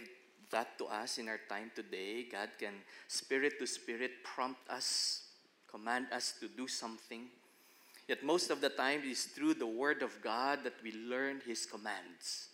[0.50, 2.26] that to us in our time today.
[2.32, 2.74] God can,
[3.10, 5.22] spirit to spirit, prompt us,
[5.70, 7.28] command us to do something.
[8.08, 11.42] Yet most of the time, it is through the Word of God that we learn
[11.46, 12.50] His commands.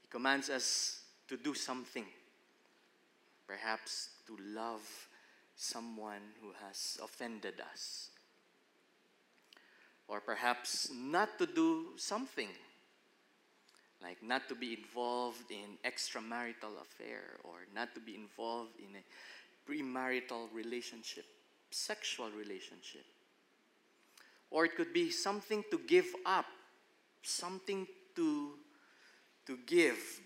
[0.00, 2.06] He commands us to do something,
[3.46, 4.82] perhaps to love
[5.54, 8.08] someone who has offended us.
[10.08, 12.48] Or perhaps not to do something,
[14.02, 19.70] like not to be involved in extramarital affair or not to be involved in a
[19.70, 21.26] premarital relationship,
[21.70, 23.04] sexual relationship.
[24.50, 26.46] or it could be something to give up,
[27.22, 28.50] something to,
[29.46, 30.20] to give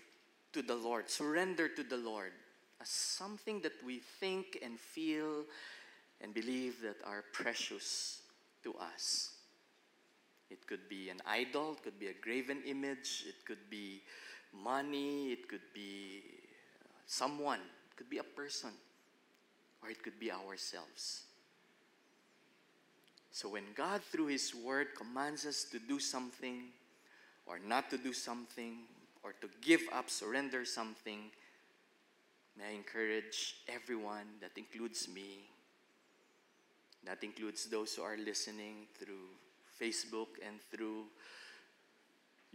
[0.51, 2.31] to the Lord, surrender to the Lord,
[2.81, 5.45] as something that we think and feel
[6.21, 8.21] and believe that are precious
[8.63, 9.31] to us.
[10.49, 14.01] It could be an idol, it could be a graven image, it could be
[14.53, 16.23] money, it could be
[16.83, 18.71] uh, someone, it could be a person,
[19.83, 21.23] or it could be ourselves.
[23.35, 26.69] So when God, through His Word, commands us to do something,
[27.45, 28.77] or not to do something,
[29.23, 31.19] or to give up, surrender something,
[32.57, 35.49] may I encourage everyone, that includes me,
[37.03, 39.27] that includes those who are listening through
[39.81, 41.03] Facebook and through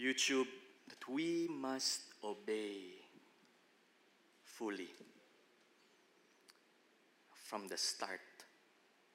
[0.00, 0.48] YouTube,
[0.88, 2.76] that we must obey
[4.42, 4.88] fully
[7.34, 8.20] from the start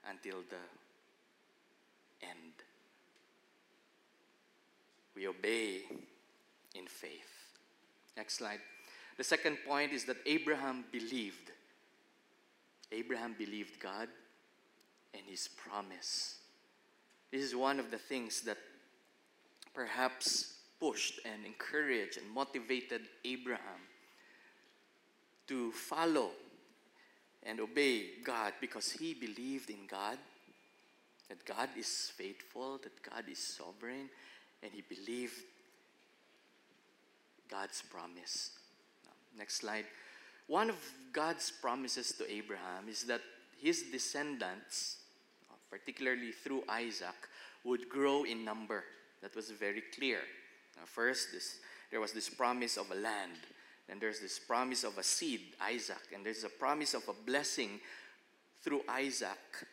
[0.08, 0.85] until the
[2.22, 2.54] end.
[5.16, 5.82] We obey
[6.76, 7.12] in faith.
[8.18, 8.60] Next slide.
[9.18, 11.52] The second point is that Abraham believed.
[12.92, 14.08] Abraham believed God
[15.14, 16.36] and his promise.
[17.32, 18.58] This is one of the things that
[19.74, 23.82] perhaps pushed and encouraged and motivated Abraham
[25.48, 26.32] to follow
[27.44, 30.18] and obey God because he believed in God,
[31.30, 34.10] that God is faithful, that God is sovereign,
[34.62, 35.42] and he believed
[37.50, 38.52] God's promise.
[39.38, 39.86] Next slide.
[40.48, 40.78] One of
[41.12, 43.22] God's promises to Abraham is that
[43.60, 44.98] his descendants,
[45.50, 47.16] uh, particularly through Isaac,
[47.64, 48.84] would grow in number.
[49.22, 50.20] That was very clear.
[50.86, 51.58] first, this,
[51.90, 53.40] there was this promise of a land.
[53.88, 56.14] Then there's this promise of a seed, Isaac.
[56.14, 57.80] And there's a promise of a blessing
[58.62, 59.68] through Isaac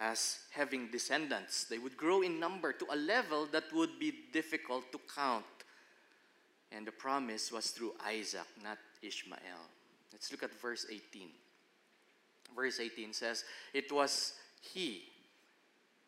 [0.00, 1.64] as having descendants.
[1.64, 5.44] They would grow in number to a level that would be difficult to count.
[6.72, 9.68] And the promise was through Isaac, not Ishmael.
[10.12, 11.28] Let's look at verse 18.
[12.54, 15.02] Verse 18 says, It was he,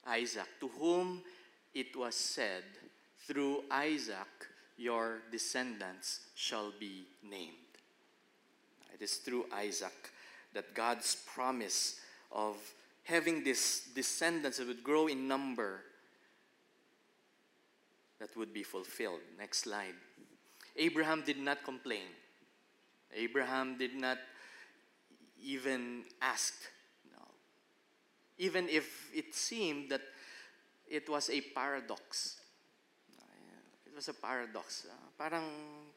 [0.07, 1.23] Isaac, to whom
[1.75, 2.65] it was said,
[3.27, 4.27] Through Isaac
[4.77, 7.55] your descendants shall be named.
[8.95, 10.11] It is through Isaac
[10.55, 12.01] that God's promise
[12.33, 12.57] of
[13.07, 15.81] having this descendants that would grow in number
[18.19, 19.21] that would be fulfilled.
[19.39, 19.95] Next slide.
[20.77, 22.07] Abraham did not complain.
[23.15, 24.19] Abraham did not
[25.43, 26.55] even ask.
[27.11, 27.23] No.
[28.39, 30.03] Even if it seemed that
[30.89, 32.41] it was a paradox.
[33.87, 34.87] It was a paradox.
[34.91, 35.49] Uh, parang,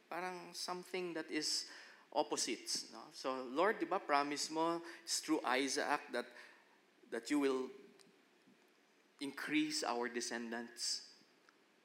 [0.10, 1.66] parang something that is
[2.14, 2.86] opposites.
[2.94, 3.00] No?
[3.12, 6.26] So, Lord, di ba, promise mo, it's through Isaac that,
[7.12, 7.68] that you will
[9.22, 11.02] increase our descendants.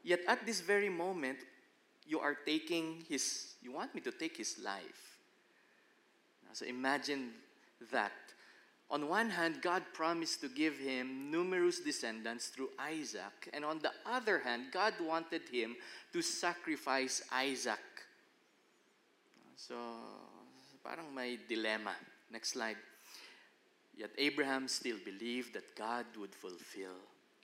[0.02, 1.38] Yet at this very moment,
[2.06, 5.18] you are taking his, you want me to take his life.
[6.52, 7.32] So imagine
[7.90, 8.12] that.
[8.90, 13.50] On one hand, God promised to give him numerous descendants through Isaac.
[13.52, 15.74] And on the other hand, God wanted him
[16.12, 17.80] to sacrifice Isaac.
[19.56, 19.74] So,
[20.84, 21.94] parang may dilemma.
[22.30, 22.76] Next slide.
[23.96, 26.98] Yet Abraham still believed that God would fulfill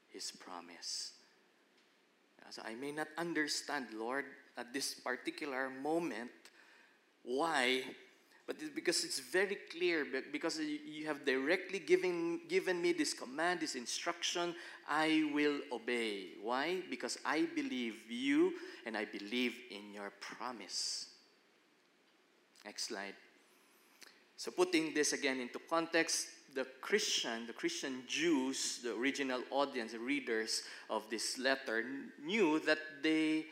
[0.09, 1.13] his promise.
[2.51, 4.25] So I may not understand, Lord,
[4.57, 6.31] at this particular moment
[7.23, 7.83] why
[8.51, 13.61] but it's because it's very clear because you have directly given, given me this command
[13.61, 14.57] this instruction
[14.89, 16.31] i will obey.
[16.43, 16.83] Why?
[16.91, 21.07] Because i believe you and i believe in your promise.
[22.65, 23.15] Next slide.
[24.37, 29.99] So putting this again into context the christian the christian jews the original audience the
[29.99, 31.85] readers of this letter
[32.25, 33.45] knew that they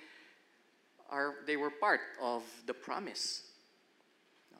[1.11, 3.43] are they were part of the promise.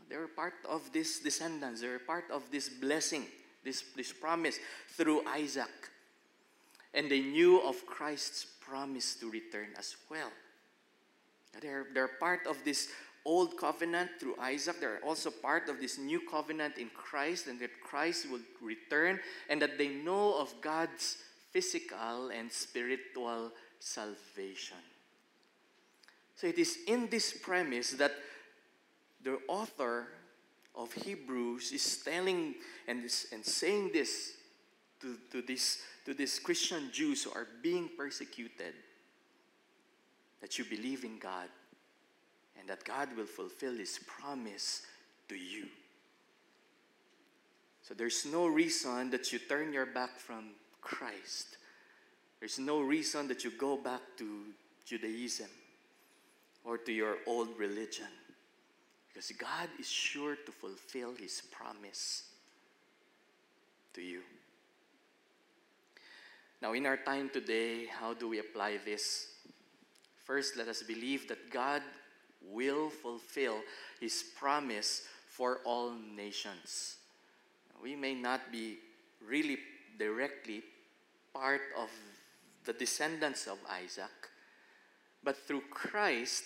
[0.09, 1.83] They were part of this descendants.
[1.83, 3.27] They were part of this blessing,
[3.63, 4.59] this, this promise
[4.97, 5.69] through Isaac.
[6.95, 10.31] And they knew of Christ's promise to return as well.
[11.61, 12.89] They're, they're part of this
[13.29, 14.81] old covenant through Isaac.
[14.81, 19.21] They're also part of this new covenant in Christ, and that Christ will return,
[19.51, 21.19] and that they know of God's
[21.53, 24.81] physical and spiritual salvation.
[26.37, 28.13] So it is in this premise that
[29.23, 30.09] the author
[30.75, 32.55] of Hebrews is telling
[32.87, 34.33] and, is, and saying this
[35.01, 38.75] to, to, this, to these Christian Jews who are being persecuted
[40.41, 41.49] that you believe in God
[42.69, 44.83] that God will fulfill His promise
[45.29, 45.67] to you.
[47.83, 50.51] So there's no reason that you turn your back from
[50.81, 51.57] Christ
[52.41, 54.25] There's no reason that you go back to
[54.87, 55.49] Judaism
[56.65, 58.07] or to your old religion
[59.09, 62.25] because God is sure to fulfill His promise
[63.95, 64.21] to you.
[66.63, 69.29] Now, in our time today, how do we apply this?
[70.25, 71.83] First, let us believe that God
[72.43, 73.61] will fulfill
[74.01, 76.97] His promise for all nations.
[77.83, 78.79] We may not be
[79.27, 79.59] really
[79.99, 80.63] directly
[81.33, 81.91] part of
[82.65, 84.11] the descendants of Isaac,
[85.23, 86.45] but through Christ,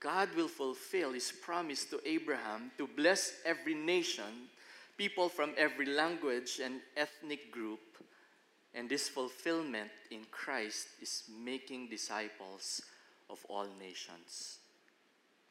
[0.00, 4.48] God will fulfill his promise to Abraham to bless every nation,
[4.96, 7.80] people from every language and ethnic group.
[8.74, 12.82] And this fulfillment in Christ is making disciples
[13.30, 14.58] of all nations.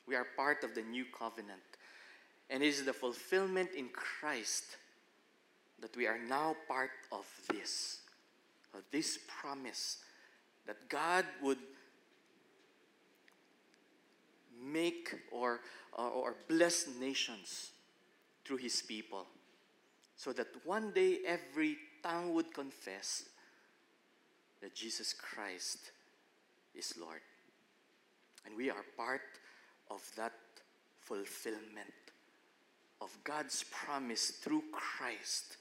[0.07, 1.61] We are part of the new covenant.
[2.49, 4.77] And it is the fulfillment in Christ
[5.79, 7.99] that we are now part of this,
[8.73, 9.97] of this promise
[10.65, 11.57] that God would
[14.61, 15.59] make or,
[15.93, 17.71] or, or bless nations
[18.45, 19.25] through his people.
[20.15, 23.23] So that one day every tongue would confess
[24.61, 25.91] that Jesus Christ
[26.73, 27.19] is Lord.
[28.45, 29.21] And we are part
[29.89, 30.33] of that
[31.01, 31.93] fulfillment
[33.01, 35.57] of God's promise through Christ.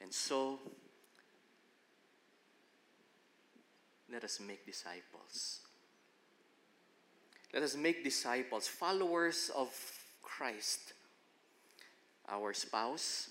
[0.00, 0.60] And so,
[4.10, 5.60] let us make disciples.
[7.52, 9.68] Let us make disciples, followers of
[10.22, 10.92] Christ.
[12.28, 13.30] Our spouse,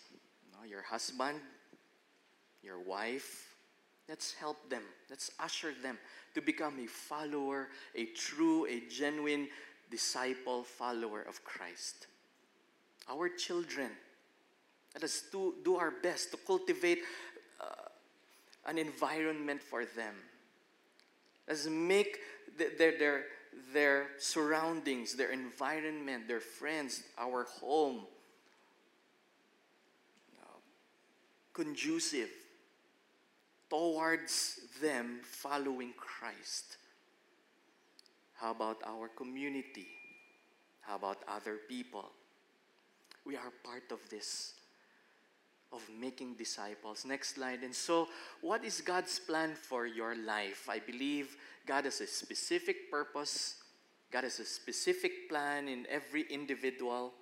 [0.68, 1.40] your husband,
[2.62, 3.49] your wife,
[4.10, 4.82] let's help them.
[5.10, 5.98] Let's usher them
[6.34, 9.48] to become a follower, a true, a genuine
[9.92, 12.08] disciple, follower of Christ.
[13.08, 13.92] Our children,
[14.96, 17.00] let us do, do our best to cultivate
[17.62, 17.66] uh,
[18.68, 20.16] an environment for them.
[21.48, 22.18] Let's make
[22.58, 23.24] the, their, their,
[23.74, 28.02] their surroundings, their environment, their friends, our home
[30.42, 30.58] uh,
[31.54, 32.30] conducive
[33.70, 36.78] towards them following Christ.
[38.34, 39.88] How about our community?
[40.82, 42.06] How about other people?
[43.26, 44.54] We are part of this,
[45.72, 47.06] of making disciples.
[47.06, 47.62] Next slide.
[47.64, 48.08] And so,
[48.42, 50.68] what is God's plan for your life?
[50.70, 53.56] I believe God has a specific purpose.
[54.10, 57.14] God has a specific plan in every individual.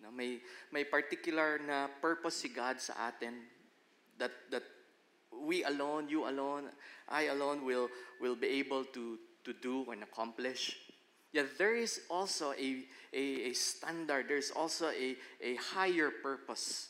[0.00, 0.38] Na may,
[0.70, 3.34] may particular na purpose si God sa atin
[4.18, 4.62] that, that
[5.44, 6.64] we alone, you alone,
[7.08, 7.88] I alone will,
[8.20, 10.76] will be able to, to do and accomplish.
[11.32, 16.88] Yet there is also a, a, a standard, there's also a, a higher purpose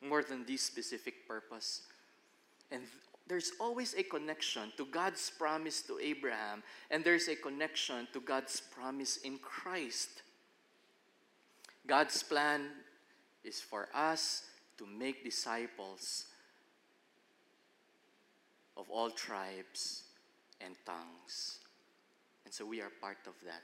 [0.00, 1.82] more than this specific purpose.
[2.70, 2.82] And
[3.26, 8.60] there's always a connection to God's promise to Abraham, and there's a connection to God's
[8.60, 10.22] promise in Christ.
[11.86, 12.62] God's plan
[13.44, 14.44] is for us
[14.78, 16.26] to make disciples
[18.78, 20.04] of all tribes
[20.60, 21.58] and tongues.
[22.44, 23.62] And so we are part of that.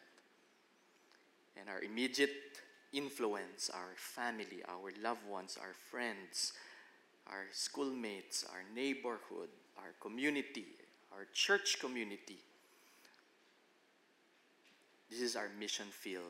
[1.59, 2.59] And our immediate
[2.93, 6.53] influence, our family, our loved ones, our friends,
[7.29, 9.49] our schoolmates, our neighborhood,
[9.79, 10.67] our community,
[11.13, 12.39] our church community.
[15.11, 16.23] This is our mission field.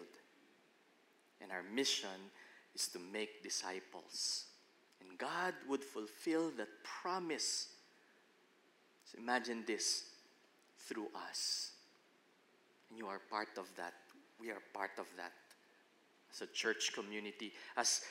[1.40, 2.30] And our mission
[2.74, 4.44] is to make disciples.
[5.00, 7.68] And God would fulfill that promise.
[9.14, 10.04] So imagine this
[10.78, 11.72] through us.
[12.90, 13.94] And you are part of that.
[14.40, 15.32] We are part of that.
[16.32, 18.02] As a church community, as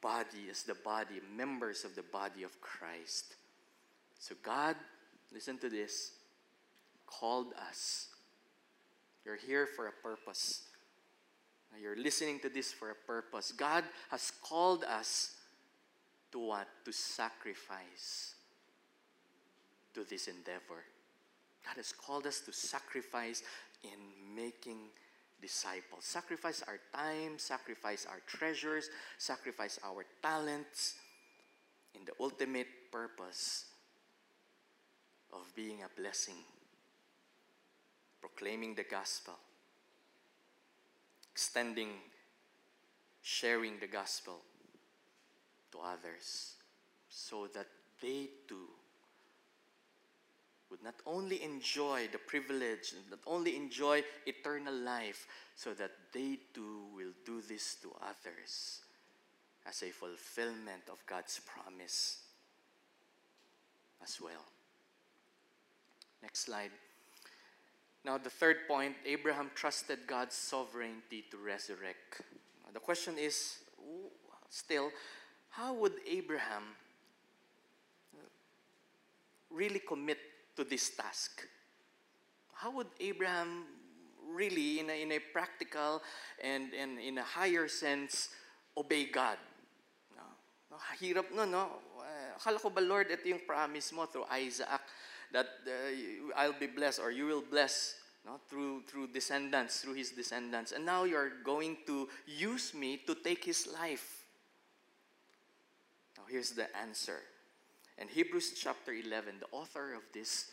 [0.00, 3.36] body, as the body, members of the body of Christ.
[4.18, 4.76] So God,
[5.32, 6.12] listen to this,
[7.06, 8.08] called us.
[9.24, 10.62] You're here for a purpose.
[11.80, 13.52] You're listening to this for a purpose.
[13.52, 15.32] God has called us
[16.32, 16.68] to what?
[16.84, 18.33] To sacrifice
[19.94, 20.84] to this endeavor.
[21.64, 23.42] God has called us to sacrifice
[23.82, 24.78] in making
[25.40, 26.04] disciples.
[26.04, 30.94] Sacrifice our time, sacrifice our treasures, sacrifice our talents
[31.94, 33.66] in the ultimate purpose
[35.32, 36.42] of being a blessing,
[38.20, 39.34] proclaiming the gospel,
[41.32, 41.88] extending,
[43.22, 44.40] sharing the gospel
[45.72, 46.54] to others
[47.08, 47.66] so that
[48.00, 48.68] they too
[50.74, 56.86] would not only enjoy the privilege, not only enjoy eternal life, so that they too
[56.96, 58.80] will do this to others
[59.66, 62.18] as a fulfillment of God's promise.
[64.02, 64.44] as well.
[66.20, 66.70] Next slide.
[68.04, 72.20] Now, the third point Abraham trusted God's sovereignty to resurrect.
[72.74, 73.60] The question is
[74.50, 74.90] still,
[75.48, 76.64] how would Abraham
[78.12, 78.18] uh,
[79.50, 80.18] really commit
[80.56, 81.46] to this task?
[82.54, 83.64] How would Abraham
[84.32, 86.02] really, in a, in a practical
[86.42, 88.30] and, and in a higher sense,
[88.76, 89.38] obey God?
[90.16, 90.76] No?
[91.00, 91.68] Hirap no, no?
[92.38, 94.82] Akala ko ba, Lord, ito yung promise mo through Isaac
[95.32, 97.94] that uh, I'll be blessed or you will bless
[98.24, 100.72] no, through, through descendants, through his descendants.
[100.72, 104.24] And now you're going to use me to take his life.
[106.16, 107.20] Now, here's the answer.
[107.98, 110.50] And Hebrews chapter 11, the author of this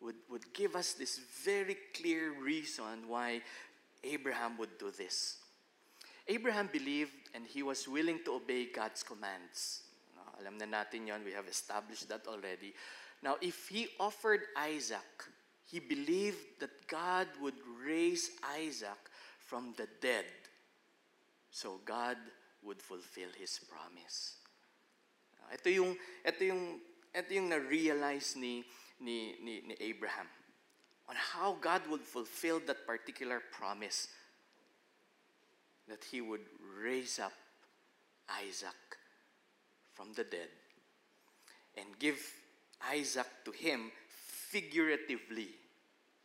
[0.00, 3.42] would, would give us this very clear reason why
[4.04, 5.36] Abraham would do this.
[6.26, 9.82] Abraham believed and he was willing to obey God's commands.
[10.40, 12.72] Alam na natin yon, we have established that already.
[13.22, 15.26] Now, if he offered Isaac,
[15.66, 20.24] he believed that God would raise Isaac from the dead.
[21.50, 22.16] So God
[22.62, 24.37] would fulfill his promise.
[25.52, 25.92] Ito yung
[26.24, 26.80] ito yung
[27.12, 28.64] ito yung na-realize ni
[29.00, 30.26] ni, ni, ni Abraham
[31.08, 34.08] on how God would fulfill that particular promise
[35.88, 37.32] that he would raise up
[38.28, 38.76] Isaac
[39.94, 40.52] from the dead
[41.78, 42.20] and give
[42.92, 43.90] Isaac to him
[44.52, 45.56] figuratively.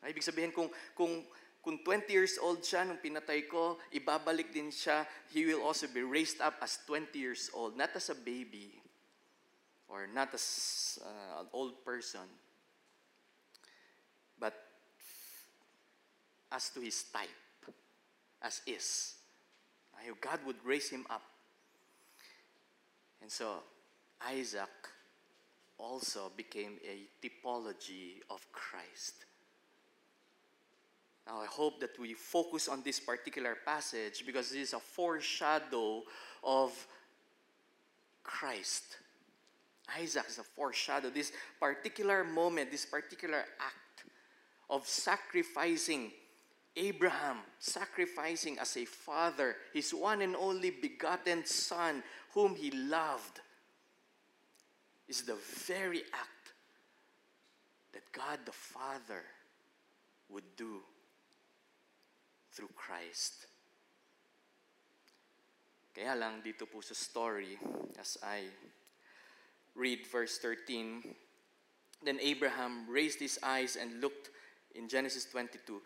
[0.03, 1.23] Ibig sabihin kung kung
[1.63, 6.03] kung 20 years old siya nung pinatay ko, ibabalik din siya, he will also be
[6.03, 8.82] raised up as 20 years old, not as a baby
[9.93, 12.21] or not as uh, an old person,
[14.39, 14.53] but
[16.51, 17.73] as to his type,
[18.41, 19.15] as is.
[20.19, 21.21] God would raise him up.
[23.21, 23.59] And so
[24.27, 24.69] Isaac
[25.77, 29.25] also became a typology of Christ.
[31.27, 36.01] Now, I hope that we focus on this particular passage because it is a foreshadow
[36.43, 36.71] of
[38.23, 38.97] Christ.
[39.99, 41.09] Isaac is a foreshadow.
[41.09, 44.09] This particular moment, this particular act
[44.69, 46.11] of sacrificing
[46.75, 52.01] Abraham, sacrificing as a father his one and only begotten son,
[52.33, 53.41] whom he loved,
[55.07, 56.53] is the very act
[57.93, 59.21] that God the Father
[60.29, 60.81] would do
[62.51, 63.45] through Christ.
[65.93, 67.53] Kaya lang dito po sa story,
[68.01, 68.49] as I
[69.75, 71.15] read verse 13,
[72.03, 74.29] then Abraham raised his eyes and looked
[74.75, 75.81] in Genesis 22.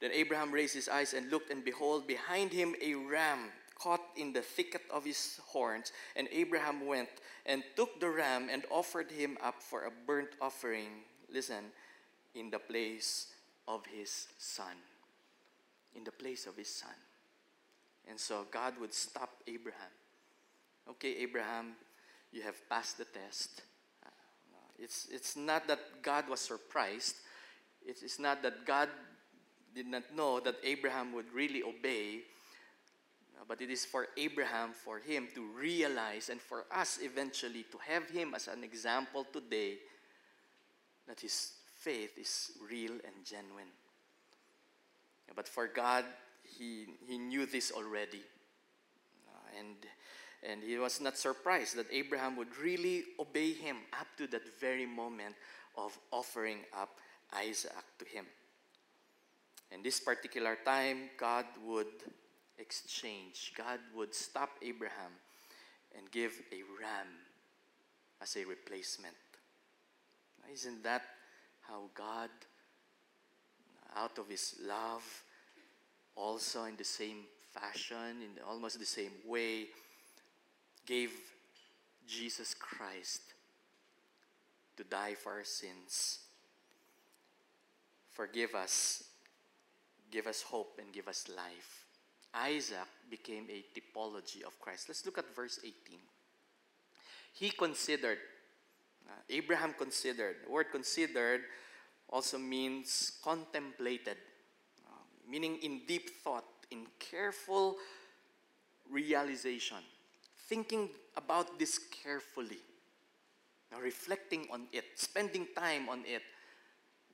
[0.00, 4.32] Then Abraham raised his eyes and looked, and behold, behind him a ram caught in
[4.32, 5.92] the thicket of his horns.
[6.16, 7.08] And Abraham went
[7.46, 11.04] and took the ram and offered him up for a burnt offering.
[11.32, 11.64] Listen,
[12.34, 13.28] in the place
[13.66, 14.76] of his son
[15.94, 16.94] in the place of his son.
[18.08, 19.92] And so God would stop Abraham.
[20.90, 21.72] Okay, Abraham,
[22.32, 23.62] you have passed the test.
[24.78, 27.16] It's, it's not that God was surprised.
[27.86, 28.88] It's, it's not that God
[29.74, 32.20] did not know that Abraham would really obey.
[33.46, 38.08] But it is for Abraham, for him to realize, and for us eventually to have
[38.08, 39.78] him as an example today
[41.06, 43.66] that his faith is real and genuine.
[45.34, 46.04] But for God,
[46.58, 48.22] He, he knew this already.
[49.58, 49.76] And,
[50.42, 54.86] and He was not surprised that Abraham would really obey Him up to that very
[54.86, 55.34] moment
[55.76, 56.98] of offering up
[57.32, 58.26] Isaac to Him.
[59.70, 61.86] And this particular time, God would
[62.58, 65.12] exchange, God would stop Abraham
[65.96, 67.06] and give a ram
[68.20, 69.16] as a replacement.
[70.52, 71.02] Isn't that
[71.62, 72.28] how God
[73.96, 75.02] out of his love,
[76.16, 79.66] also in the same fashion, in almost the same way,
[80.86, 81.10] gave
[82.06, 83.22] Jesus Christ
[84.76, 86.20] to die for our sins.
[88.10, 89.04] Forgive us,
[90.10, 91.84] give us hope, and give us life.
[92.34, 94.88] Isaac became a typology of Christ.
[94.88, 95.98] Let's look at verse 18.
[97.34, 98.18] He considered,
[99.08, 101.42] uh, Abraham considered, the word considered
[102.08, 104.16] also means contemplated,
[104.86, 107.76] uh, meaning in deep thought, in careful
[108.90, 109.78] realization,
[110.48, 112.58] thinking about this carefully,
[113.70, 116.22] now reflecting on it, spending time on it,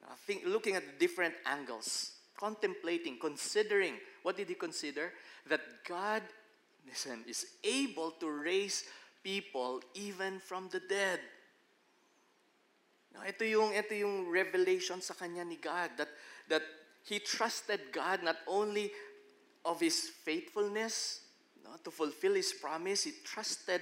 [0.05, 3.95] uh, think, looking at the different angles, contemplating, considering.
[4.23, 5.13] What did he consider?
[5.49, 6.23] That God,
[6.87, 8.85] listen, is able to raise
[9.23, 11.21] people even from the dead.
[13.15, 16.13] Now, ito yung ito yung revelation sa kanya ni God that
[16.47, 16.63] that
[17.03, 18.93] he trusted God not only
[19.65, 21.25] of his faithfulness
[21.69, 23.81] no, to fulfill his promise, he trusted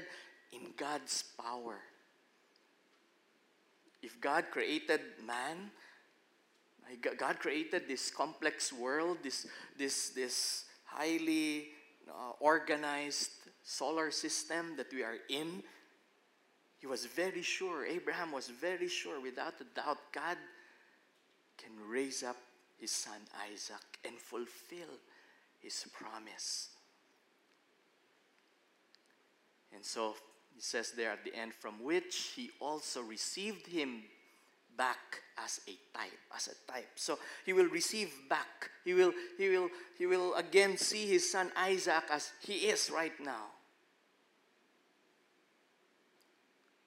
[0.53, 1.77] in God's power.
[4.03, 5.71] If God created man,
[7.19, 9.47] God created this complex world, this,
[9.79, 11.69] this, this highly
[12.09, 13.31] uh, organized
[13.63, 15.63] solar system that we are in.
[16.79, 20.37] He was very sure, Abraham was very sure, without a doubt, God
[21.59, 22.37] can raise up
[22.79, 23.19] his son
[23.53, 24.95] Isaac and fulfill
[25.59, 26.69] his promise.
[29.75, 30.15] And so
[30.55, 34.03] he says there at the end, from which he also received him
[34.77, 36.89] back as a type as a type.
[36.97, 38.71] So he will receive back.
[38.85, 43.19] He will he will he will again see his son isaac as he is right
[43.21, 43.47] now.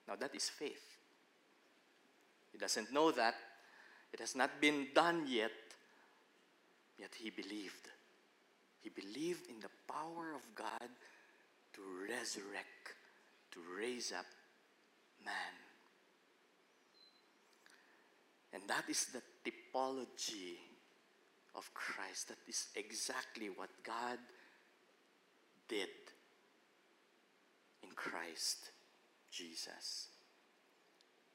[0.07, 0.97] Now that is faith.
[2.51, 3.35] He doesn't know that.
[4.11, 5.51] It has not been done yet.
[6.97, 7.87] Yet he believed.
[8.81, 10.89] He believed in the power of god
[11.79, 12.95] to resurrect
[13.51, 14.25] to raise up
[15.23, 15.55] man
[18.53, 20.57] and that is the typology
[21.55, 22.29] of Christ.
[22.29, 24.17] That is exactly what God
[25.67, 25.89] did
[27.83, 28.71] in Christ
[29.31, 30.07] Jesus.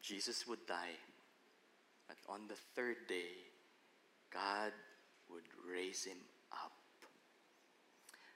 [0.03, 0.99] Jesus would die,
[2.09, 3.33] but on the third day,
[4.33, 4.73] God
[5.31, 6.19] would raise him.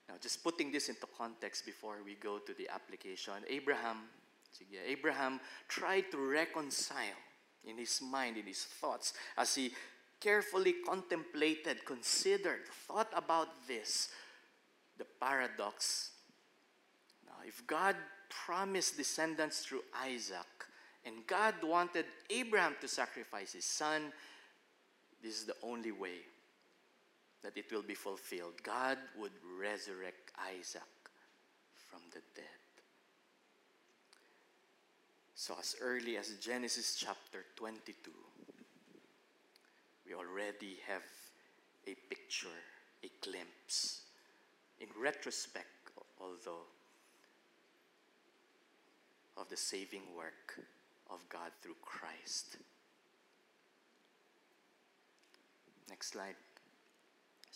[0.08, 3.98] Now, just putting this into context before we go to the application, Abraham,
[4.86, 7.20] Abraham tried to reconcile
[7.66, 9.72] in his mind, in his thoughts, as he
[10.20, 14.08] carefully contemplated, considered, thought about this,
[14.96, 16.10] the paradox.
[17.26, 17.94] Now, if God
[18.30, 20.46] promised descendants through Isaac,
[21.04, 24.12] and God wanted Abraham to sacrifice his son,
[25.22, 26.18] this is the only way
[27.42, 28.54] that it will be fulfilled.
[28.62, 30.82] God would resurrect Isaac
[31.74, 32.44] from the dead.
[35.34, 38.10] So, as early as Genesis chapter 22,
[40.06, 41.02] we already have
[41.86, 42.48] a picture,
[43.04, 44.02] a glimpse.
[44.80, 45.66] In retrospect,
[46.20, 46.66] although,
[49.36, 50.60] of the saving work
[51.10, 52.56] of God through Christ.
[55.88, 56.34] Next slide.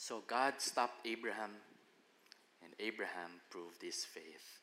[0.02, 1.52] So God stopped Abraham,
[2.60, 4.58] and Abraham proved his faith.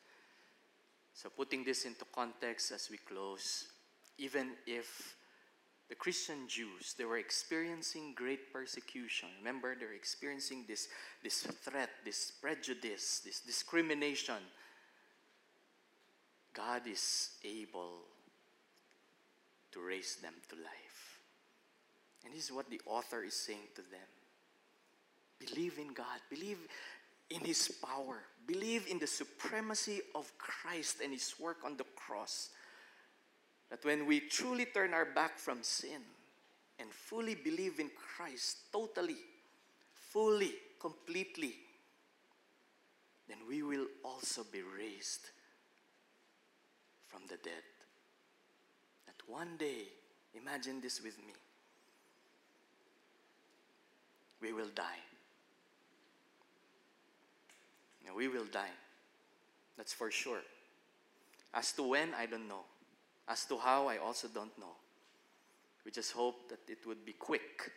[1.14, 3.68] So, putting this into context as we close,
[4.18, 5.16] even if
[5.88, 9.30] the Christian Jews, they were experiencing great persecution.
[9.38, 10.88] Remember, they're experiencing this,
[11.24, 14.42] this threat, this prejudice, this discrimination.
[16.52, 18.00] God is able
[19.72, 21.20] to raise them to life.
[22.26, 24.19] And this is what the author is saying to them.
[25.46, 26.20] Believe in God.
[26.28, 26.58] Believe
[27.30, 28.22] in His power.
[28.46, 32.50] Believe in the supremacy of Christ and His work on the cross.
[33.70, 36.02] That when we truly turn our back from sin
[36.78, 39.16] and fully believe in Christ, totally,
[39.94, 41.54] fully, completely,
[43.28, 45.30] then we will also be raised
[47.06, 47.62] from the dead.
[49.06, 49.84] That one day,
[50.34, 51.32] imagine this with me,
[54.42, 54.98] we will die.
[58.10, 58.74] And we will die.
[59.76, 60.40] That's for sure.
[61.54, 62.64] As to when, I don't know.
[63.28, 64.74] As to how, I also don't know.
[65.84, 67.70] We just hope that it would be quick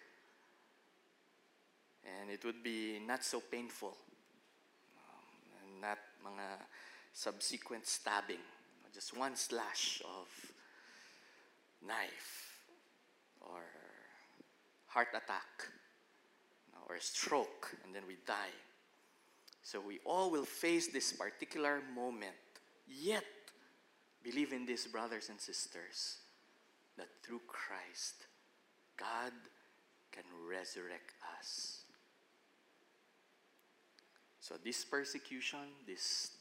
[2.04, 3.96] and it would be not so painful
[4.98, 6.66] um, and not mga
[7.14, 8.42] subsequent stabbing.
[8.92, 10.28] Just one slash of
[11.88, 12.58] knife
[13.40, 13.62] or
[14.88, 15.70] heart attack
[16.90, 18.54] or stroke and then we die.
[19.64, 22.36] So we all will face this particular moment.
[22.86, 23.24] Yet,
[24.22, 26.18] believe in this, brothers and sisters,
[26.98, 28.28] that through Christ,
[28.98, 29.32] God
[30.12, 31.84] can resurrect us.
[34.42, 36.32] So, this persecution, this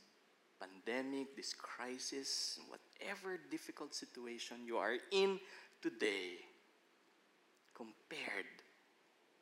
[0.58, 5.38] pandemic, this crisis, whatever difficult situation you are in
[5.80, 6.38] today,
[7.74, 8.46] compared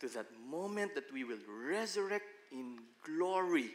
[0.01, 3.71] to that moment that we will resurrect in glory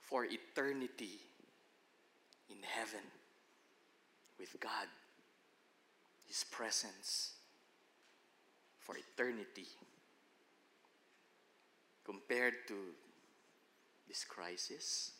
[0.00, 1.20] for eternity
[2.50, 3.04] in heaven
[4.38, 4.86] with God,
[6.26, 7.32] His presence
[8.80, 9.66] for eternity.
[12.04, 12.74] Compared to
[14.06, 15.10] this crisis,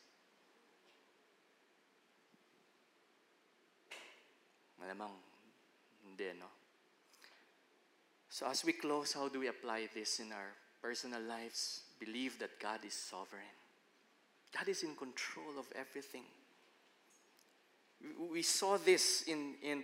[4.80, 5.10] malamang
[6.04, 6.46] Hindi, no?
[8.28, 10.54] So as we close, how do we apply this in our
[10.86, 11.80] personal lives?
[11.98, 13.56] Believe that God is sovereign.
[14.56, 16.22] God is in control of everything.
[18.30, 19.82] We- saw this in, in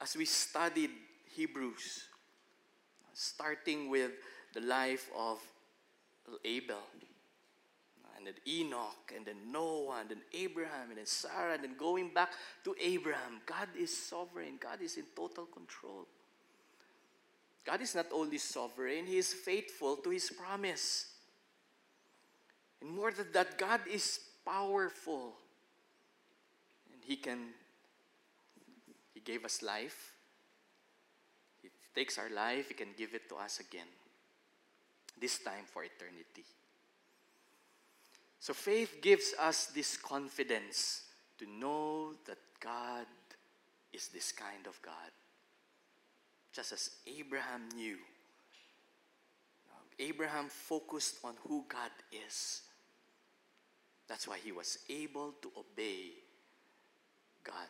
[0.00, 0.90] as we studied
[1.36, 2.04] Hebrews,
[3.14, 4.10] starting with
[4.54, 5.38] the life of
[6.44, 6.82] Abel,
[8.16, 12.12] and then Enoch, and then Noah, and then Abraham, and then Sarah, and then going
[12.12, 12.32] back
[12.64, 13.40] to Abraham.
[13.46, 16.06] God is sovereign, God is in total control.
[17.64, 21.06] God is not only sovereign, He is faithful to His promise.
[22.80, 25.34] And more than that, God is powerful.
[26.92, 27.38] And He can,
[29.14, 30.12] He gave us life.
[31.62, 33.88] He takes our life, He can give it to us again.
[35.20, 36.44] This time for eternity.
[38.40, 41.02] So faith gives us this confidence
[41.38, 43.06] to know that God
[43.92, 45.10] is this kind of God.
[46.52, 47.96] Just as Abraham knew.
[49.98, 51.90] Abraham focused on who God
[52.26, 52.62] is.
[54.08, 56.12] That's why he was able to obey
[57.44, 57.68] God.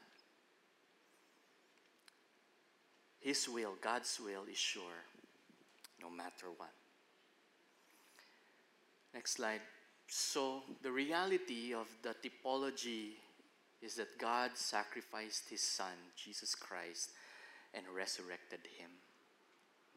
[3.21, 5.05] His will, God's will, is sure,
[6.01, 6.71] no matter what.
[9.13, 9.61] Next slide.
[10.07, 13.11] So, the reality of the typology
[13.83, 17.11] is that God sacrificed His Son, Jesus Christ,
[17.75, 18.91] and resurrected Him.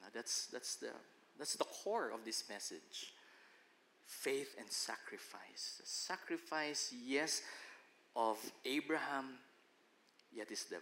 [0.02, 0.90] Now, that's, that's, the,
[1.38, 3.14] that's the core of this message
[4.06, 5.80] faith and sacrifice.
[5.80, 7.42] The sacrifice, yes,
[8.16, 9.38] of Abraham,
[10.34, 10.80] yet is the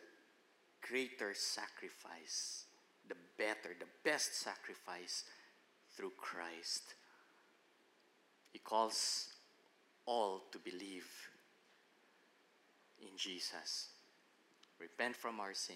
[0.82, 2.66] greater sacrifice,
[3.08, 5.26] the better, the best sacrifice
[5.96, 6.96] through Christ.
[8.52, 9.28] He calls
[10.06, 11.08] all to believe
[13.02, 13.90] in Jesus,
[14.80, 15.76] repent from our sin,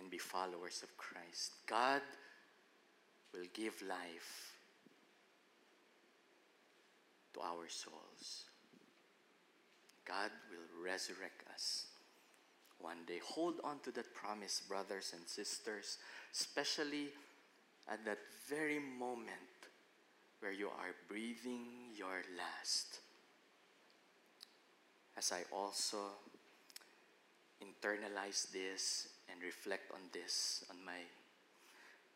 [0.00, 1.52] and be followers of Christ.
[1.66, 2.00] God
[3.32, 4.54] will give life
[7.34, 8.44] to our souls.
[10.06, 11.86] God will resurrect us
[12.78, 13.20] one day.
[13.22, 15.98] Hold on to that promise, brothers and sisters,
[16.32, 17.08] especially
[17.88, 19.30] at that very moment
[20.40, 23.00] where you are breathing your last.
[25.16, 25.98] As I also
[27.62, 31.00] internalize this and reflect on this on my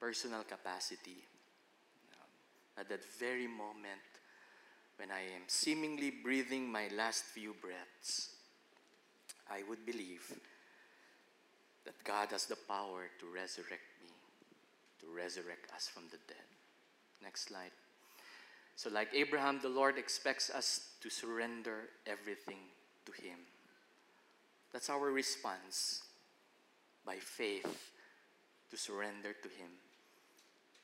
[0.01, 1.25] personal capacity,
[2.12, 4.03] um, at that very moment
[4.97, 8.31] when I am seemingly breathing my last few breaths,
[9.51, 10.33] I would believe
[11.85, 14.11] that God has the power to resurrect me,
[15.01, 16.47] to resurrect us from the dead.
[17.23, 17.73] Next slide.
[18.77, 22.59] So, like Abraham, the Lord expects us to surrender everything
[23.07, 23.39] to Him.
[24.73, 26.03] That's our response
[27.05, 27.93] by faith
[28.71, 29.71] to surrender to Him.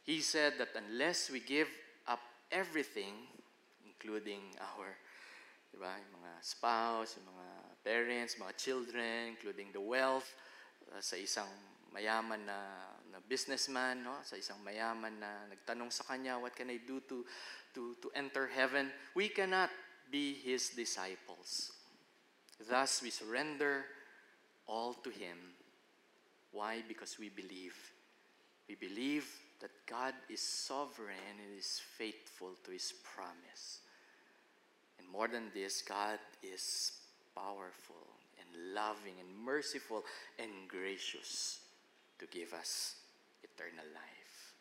[0.03, 1.69] He said that unless we give
[2.09, 3.15] up everything,
[3.87, 4.97] including our
[5.75, 7.47] diba, mga spouse, mga
[7.85, 10.27] parents, mga children, including the wealth,
[10.91, 11.49] uh, sa isang
[11.95, 12.59] mayaman na,
[13.11, 14.19] na businessman, no?
[14.23, 17.27] sa isang mayaman na nagtanong sa kanya, what can I do to,
[17.75, 18.91] to, to enter heaven?
[19.15, 19.71] We cannot
[20.11, 21.73] be his disciples.
[22.59, 23.87] Thus, we surrender
[24.67, 25.39] all to him.
[26.53, 26.83] Why?
[26.87, 27.77] Because we believe.
[28.69, 29.27] We believe
[29.61, 33.81] that God is sovereign and is faithful to his promise.
[34.99, 36.93] And more than this, God is
[37.35, 38.07] powerful
[38.39, 40.05] and loving and merciful
[40.39, 41.61] and gracious
[42.19, 42.97] to give us
[43.43, 44.55] eternal life.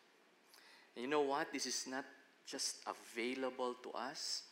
[0.94, 1.52] And you know what?
[1.52, 2.04] This is not
[2.46, 4.42] just available to us.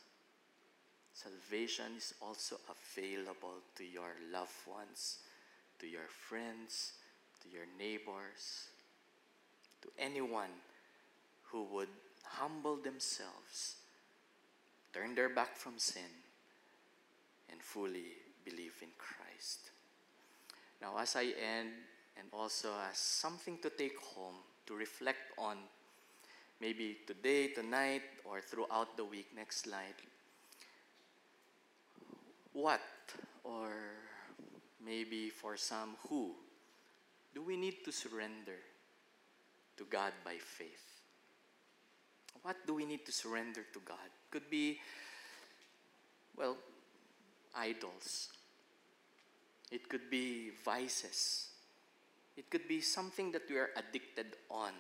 [1.12, 5.18] Salvation is also available to your loved ones,
[5.80, 6.92] to your friends,
[7.52, 8.68] your neighbors,
[9.82, 10.50] to anyone
[11.44, 11.88] who would
[12.24, 13.76] humble themselves,
[14.92, 16.10] turn their back from sin,
[17.50, 19.70] and fully believe in Christ.
[20.80, 21.70] Now, as I end,
[22.18, 24.34] and also as something to take home,
[24.66, 25.56] to reflect on,
[26.60, 29.94] maybe today, tonight, or throughout the week, next slide.
[32.52, 32.80] What,
[33.44, 33.70] or
[34.84, 36.34] maybe for some, who,
[37.38, 38.58] do we need to surrender
[39.76, 41.02] to God by faith?
[42.42, 44.10] What do we need to surrender to God?
[44.32, 44.80] Could be,
[46.36, 46.56] well,
[47.54, 48.30] idols.
[49.70, 51.50] It could be vices.
[52.36, 54.72] It could be something that we are addicted on.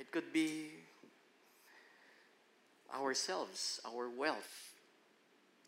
[0.00, 0.70] It could be
[2.92, 4.74] ourselves, our wealth,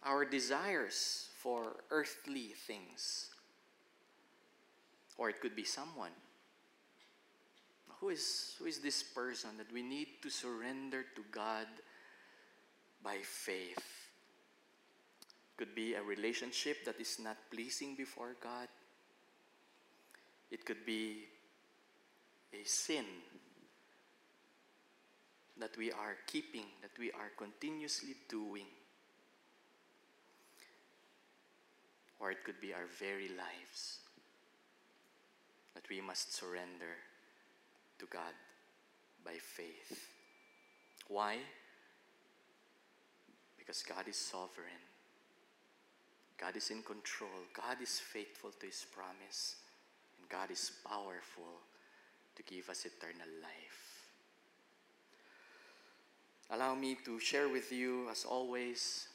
[0.02, 3.30] our desires for earthly things.
[5.18, 6.12] Or it could be someone.
[8.00, 11.66] Who is, who is this person that we need to surrender to God
[13.02, 13.82] by faith?
[15.56, 18.68] Could be a relationship that is not pleasing before God.
[20.52, 21.24] It could be
[22.54, 23.04] a sin
[25.58, 28.66] that we are keeping, that we are continuously doing.
[32.20, 33.98] Or it could be our very lives
[35.78, 36.98] that we must surrender
[38.00, 38.34] to God
[39.24, 40.08] by faith.
[41.06, 41.36] Why?
[43.56, 44.82] Because God is sovereign.
[46.36, 47.30] God is in control.
[47.54, 49.54] God is faithful to His promise.
[50.18, 51.62] And God is powerful
[52.34, 54.02] to give us eternal life.
[56.50, 59.06] Allow me to share with you, as always,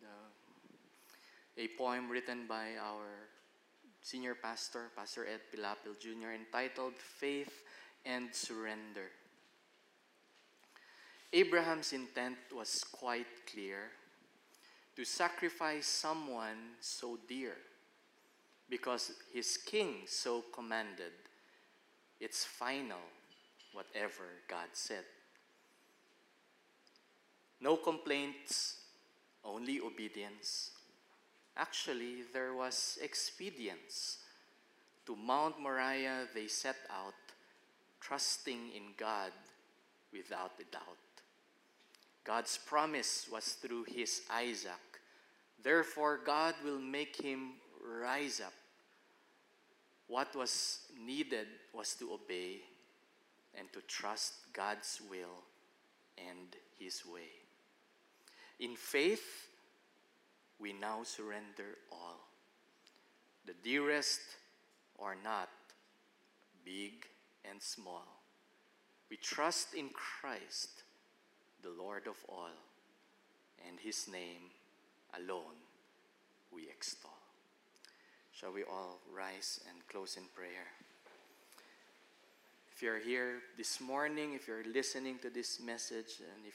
[0.00, 3.28] the, a poem written by our
[4.08, 7.62] senior pastor, Pastor Ed Pilapil Jr., entitled Faith
[8.06, 9.10] and Surrender.
[11.30, 13.90] Abraham's intent was quite clear
[14.96, 17.52] to sacrifice someone so dear
[18.70, 21.12] because his king so commanded.
[22.18, 23.04] It's final,
[23.74, 25.04] whatever God said.
[27.60, 28.78] No complaints,
[29.44, 30.70] only obedience.
[31.58, 34.18] Actually, there was expedience.
[35.06, 37.14] To Mount Moriah, they set out,
[38.00, 39.32] trusting in God
[40.12, 40.82] without a doubt.
[42.22, 45.00] God's promise was through his Isaac.
[45.62, 47.54] Therefore, God will make him
[47.84, 48.52] rise up.
[50.06, 52.60] What was needed was to obey
[53.58, 55.42] and to trust God's will
[56.16, 57.30] and his way.
[58.60, 59.47] In faith,
[60.60, 62.20] we now surrender all.
[63.46, 64.20] The dearest
[64.96, 65.48] or not,
[66.64, 67.06] big
[67.48, 68.20] and small.
[69.10, 70.82] We trust in Christ,
[71.62, 72.50] the Lord of all,
[73.66, 74.50] and his name
[75.16, 75.56] alone
[76.52, 77.10] we extol.
[78.32, 80.68] Shall we all rise and close in prayer?
[82.72, 86.54] If you're here this morning, if you're listening to this message, and if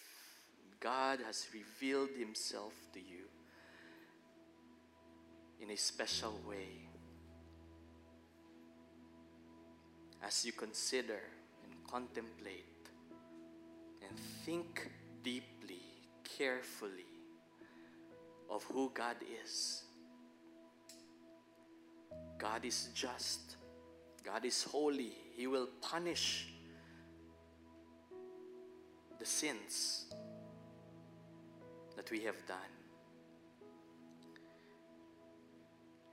[0.80, 3.26] God has revealed Himself to you
[5.64, 6.68] in a special way,
[10.22, 11.22] as you consider
[11.64, 12.89] and contemplate
[14.05, 14.89] and think
[15.24, 15.82] deeply,
[16.38, 17.05] carefully
[18.49, 19.84] of who God is.
[22.38, 23.55] God is just.
[24.22, 25.14] God is holy.
[25.34, 26.49] He will punish
[29.18, 30.07] the sins
[31.95, 32.82] that we have done.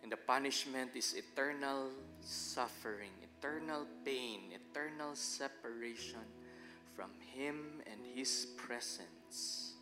[0.02, 1.90] And the punishment is eternal
[2.20, 6.24] suffering, eternal pain, eternal separation
[6.94, 9.74] from Him and His presence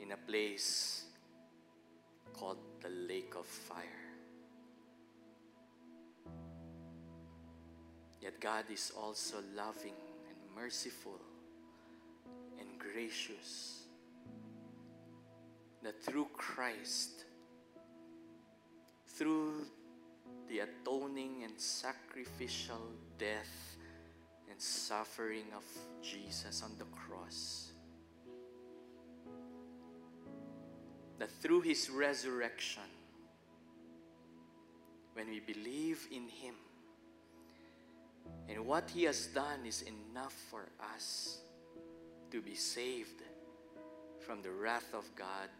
[0.00, 1.04] in a place
[2.32, 4.08] called the lake of fire.
[8.20, 9.94] Yet God is also loving
[10.28, 11.20] and merciful
[12.58, 13.82] and gracious.
[15.82, 17.24] That through Christ,
[19.18, 19.66] through
[20.48, 23.76] the atoning and sacrificial death
[24.48, 25.64] and suffering of
[26.00, 27.72] Jesus on the cross,
[31.18, 32.82] that through his resurrection,
[35.14, 36.54] when we believe in him,
[38.48, 41.38] and what he has done is enough for us
[42.30, 43.22] to be saved
[44.24, 45.50] from the wrath of God.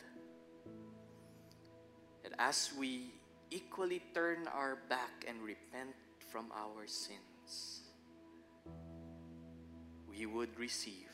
[2.24, 3.17] And as we
[3.50, 5.94] equally turn our back and repent
[6.30, 7.80] from our sins,
[10.08, 11.10] we would receive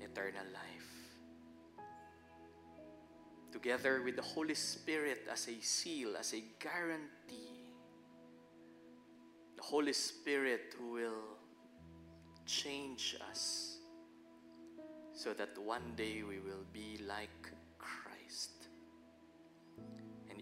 [0.00, 0.90] eternal life.
[3.52, 7.66] Together with the Holy Spirit as a seal, as a guarantee.
[9.56, 11.36] The Holy Spirit who will
[12.46, 13.78] change us
[15.12, 18.59] so that one day we will be like Christ.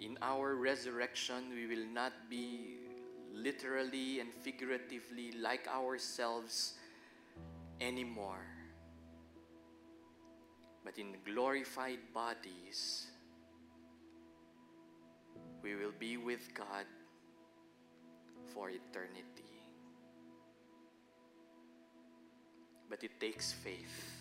[0.00, 2.76] In our resurrection, we will not be
[3.34, 6.74] literally and figuratively like ourselves
[7.80, 8.46] anymore.
[10.84, 13.08] But in glorified bodies,
[15.62, 16.86] we will be with God
[18.54, 19.64] for eternity.
[22.88, 24.14] But it takes faith.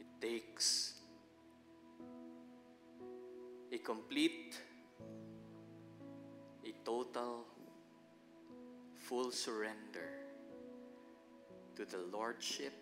[0.00, 0.94] It takes
[3.72, 4.60] a complete
[6.64, 7.46] a total,
[8.94, 10.10] full surrender
[11.74, 12.72] to the Lordship,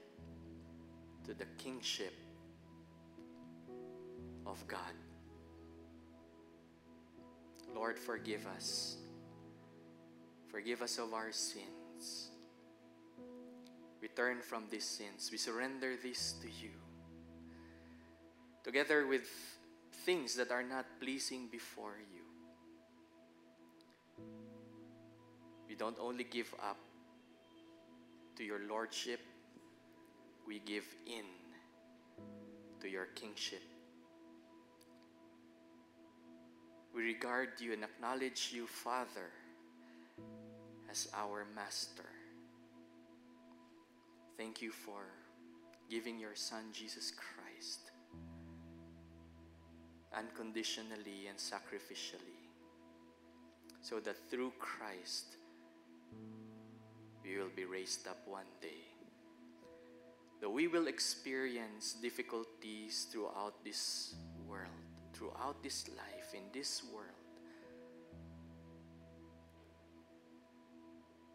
[1.24, 2.12] to the Kingship
[4.44, 4.94] of God.
[7.74, 8.96] Lord, forgive us.
[10.48, 12.30] Forgive us of our sins.
[14.02, 15.28] We turn from these sins.
[15.30, 16.70] We surrender this to you.
[18.64, 19.59] Together with
[20.04, 22.22] things that are not pleasing before you.
[25.68, 26.78] We don't only give up
[28.36, 29.20] to your lordship,
[30.46, 31.24] we give in
[32.80, 33.62] to your kingship.
[36.94, 39.30] We regard you and acknowledge you, Father,
[40.90, 42.08] as our Master.
[44.36, 45.04] Thank you for
[45.88, 47.89] giving your Son, Jesus Christ,
[50.16, 52.40] unconditionally and sacrificially,
[53.80, 55.36] so that through Christ
[57.22, 58.86] we will be raised up one day.
[60.40, 64.14] Though we will experience difficulties throughout this
[64.48, 64.68] world,
[65.12, 67.06] throughout this life, in this world,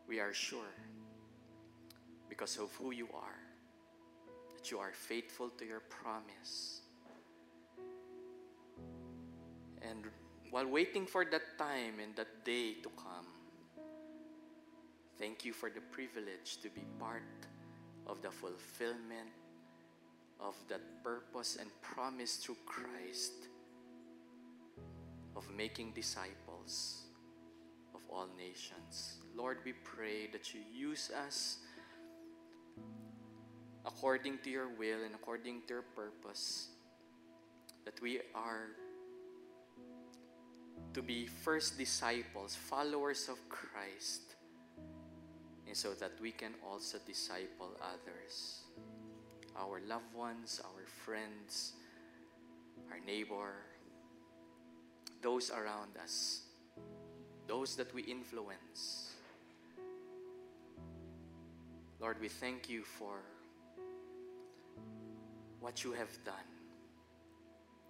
[0.07, 0.73] we are sure,
[2.29, 3.39] because of who you are,
[4.55, 6.81] that you are faithful to your promise.
[9.89, 10.05] And
[10.51, 13.27] while waiting for that time and that day to come,
[15.19, 17.23] thank you for the privilege to be part
[18.07, 19.29] of the fulfillment
[20.39, 23.33] of that purpose and promise through Christ
[25.35, 27.03] of making disciples
[27.93, 29.17] of all nations.
[29.35, 31.57] Lord, we pray that you use us
[33.85, 36.69] according to your will and according to your purpose,
[37.85, 38.69] that we are
[40.95, 44.21] to be first disciples, followers of Christ,
[45.67, 48.61] and so that we can also disciple others,
[49.59, 51.73] our loved ones, our friends,
[52.89, 53.55] our neighbor,
[55.21, 56.43] those around us,
[57.45, 59.15] those that we influence.
[61.99, 63.19] Lord, we thank you for
[65.59, 66.49] what you have done.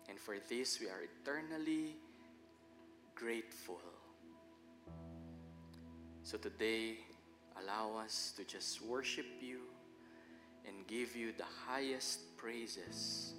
[0.10, 1.98] And for this, we are eternally
[3.16, 3.80] grateful.
[6.24, 6.98] So today,
[7.62, 9.60] allow us to just worship you
[10.68, 13.34] and give you the highest praises,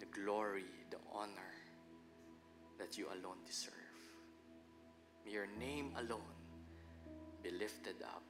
[0.00, 1.52] the glory, the honor
[2.78, 3.72] that you alone deserve.
[5.26, 6.20] May your name alone
[7.42, 8.22] be lifted up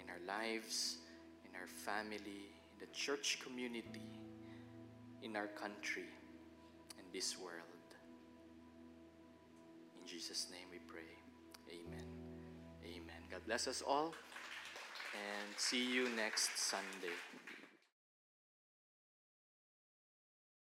[0.00, 0.98] in our lives,
[1.44, 4.06] in our family, in the church community,
[5.22, 6.04] in our country,
[6.98, 7.73] in this world.
[10.04, 11.00] In Jesus' name we pray.
[11.72, 12.04] Amen.
[12.84, 13.22] Amen.
[13.30, 14.12] God bless us all
[15.14, 17.14] and see you next Sunday.